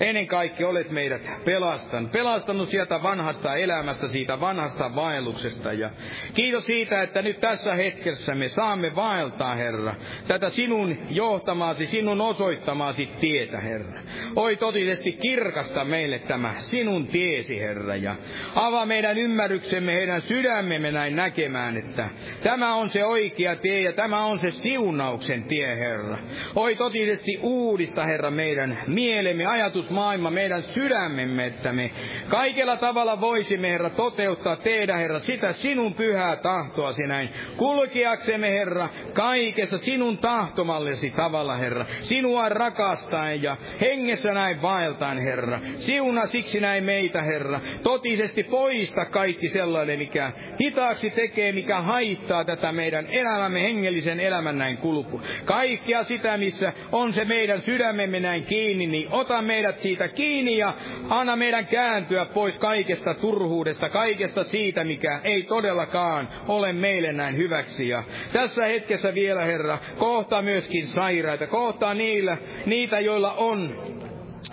[0.00, 5.72] Ennen kaikkea olet meidät pelastanut, pelastanut sieltä vanhasta elämästä, siitä vanhasta vaelluksesta.
[5.72, 5.90] Ja
[6.34, 9.94] kiitos siitä, että nyt tässä hetkessä me saamme vaeltaa, Herra,
[10.26, 14.02] tätä sinun johtamaasi, sinun osoittamaasi tietä, Herra.
[14.36, 18.16] Oi totisesti kirkasta meille tämä sinun tiesi, Herra, ja
[18.54, 22.08] avaa meidän ymmärryksemme, heidän sydämemme näin näkemään, että
[22.42, 26.18] tämä on se oikea tie ja tämä on se siunauksen tie, Herra.
[26.56, 31.90] Oi totisesti uudista, Herra, meidän mielemme, ajatus ajatusmaailma, meidän sydämemme, että me
[32.28, 37.28] kaikella tavalla voisimme, Herra, toteuttaa tehdä, Herra, sitä sinun pyhää tahtoasi näin.
[37.56, 41.86] Kulkeaksemme, Herra, kaikessa sinun tahtomallesi tavalla, Herra.
[42.02, 45.60] Sinua rakastaen ja hengessä näin vaeltaan, Herra.
[45.78, 47.60] Siuna siksi näin meitä, Herra.
[47.82, 54.76] Totisesti poista kaikki sellainen, mikä hitaaksi tekee, mikä haittaa tätä meidän elämämme, hengellisen elämän näin
[54.76, 55.22] kulku.
[55.44, 60.74] Kaikkea sitä, missä on se meidän sydämemme näin kiinni, niin ota meidät siitä kiinni ja
[61.08, 67.88] anna meidän kääntyä pois kaikesta turhuudesta, kaikesta siitä, mikä ei todellakaan ole meille näin hyväksi.
[67.88, 72.36] Ja tässä hetkessä vielä, Herra, kohta myöskin sairaita, kohtaa niillä,
[72.66, 73.88] niitä, joilla on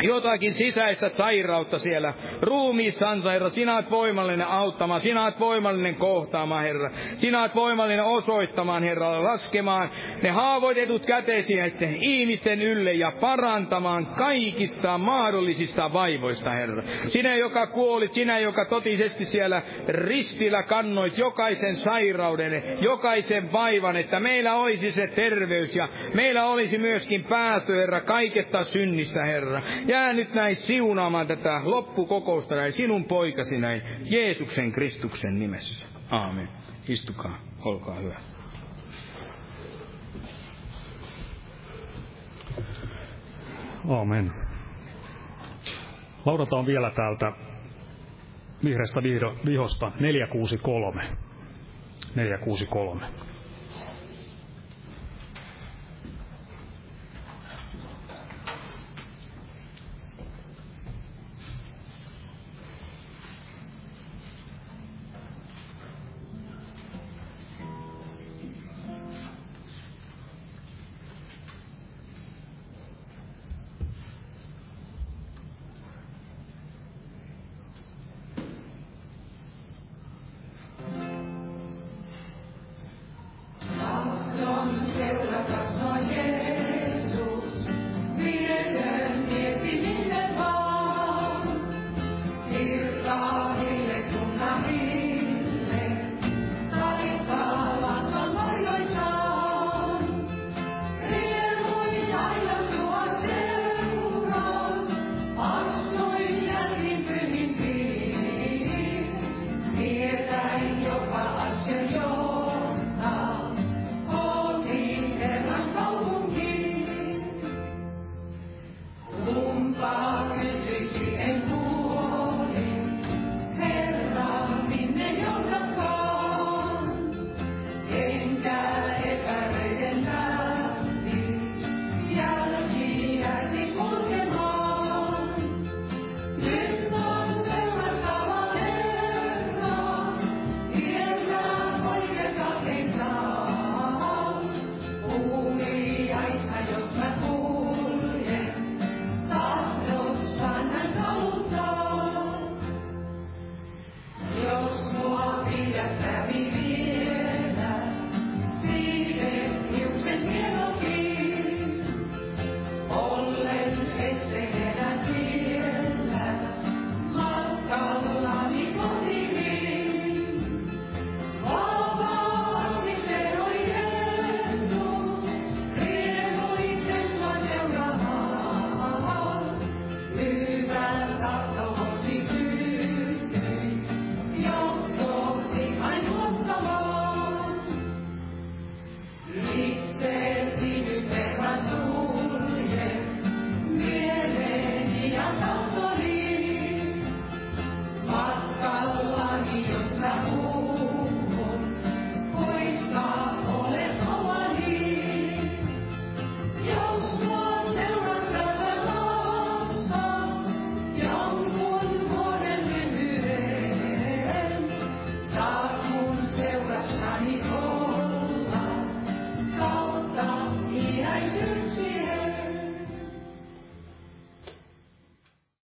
[0.03, 3.49] jotakin sisäistä sairautta siellä ruumiissansa, Herra.
[3.49, 6.91] Sinä olet voimallinen auttamaan, sinä olet voimallinen kohtaamaan, Herra.
[7.16, 9.90] Sinä olet voimallinen osoittamaan, Herra, laskemaan
[10.24, 16.84] ne haavoitetut käteesi näiden ihmisten ylle ja parantamaan kaikista mahdollisista vaivoista, Herra.
[17.12, 24.56] Sinä, joka kuolit, sinä, joka totisesti siellä ristillä kannoit jokaisen sairauden, jokaisen vaivan, että meillä
[24.56, 29.62] olisi se terveys ja meillä olisi myöskin päästö, Herra, kaikesta synnistä, Herra.
[29.88, 35.85] Jää nyt näin siunaamaan tätä loppukokousta näin sinun poikasi näin Jeesuksen Kristuksen nimessä.
[36.11, 36.49] Aamen.
[36.88, 38.19] Istukaa, olkaa hyvä.
[43.89, 44.31] Aamen.
[46.26, 47.31] Laudataan vielä täältä
[48.64, 49.03] vihreästä
[49.45, 51.03] vihosta 463.
[52.15, 53.06] 463.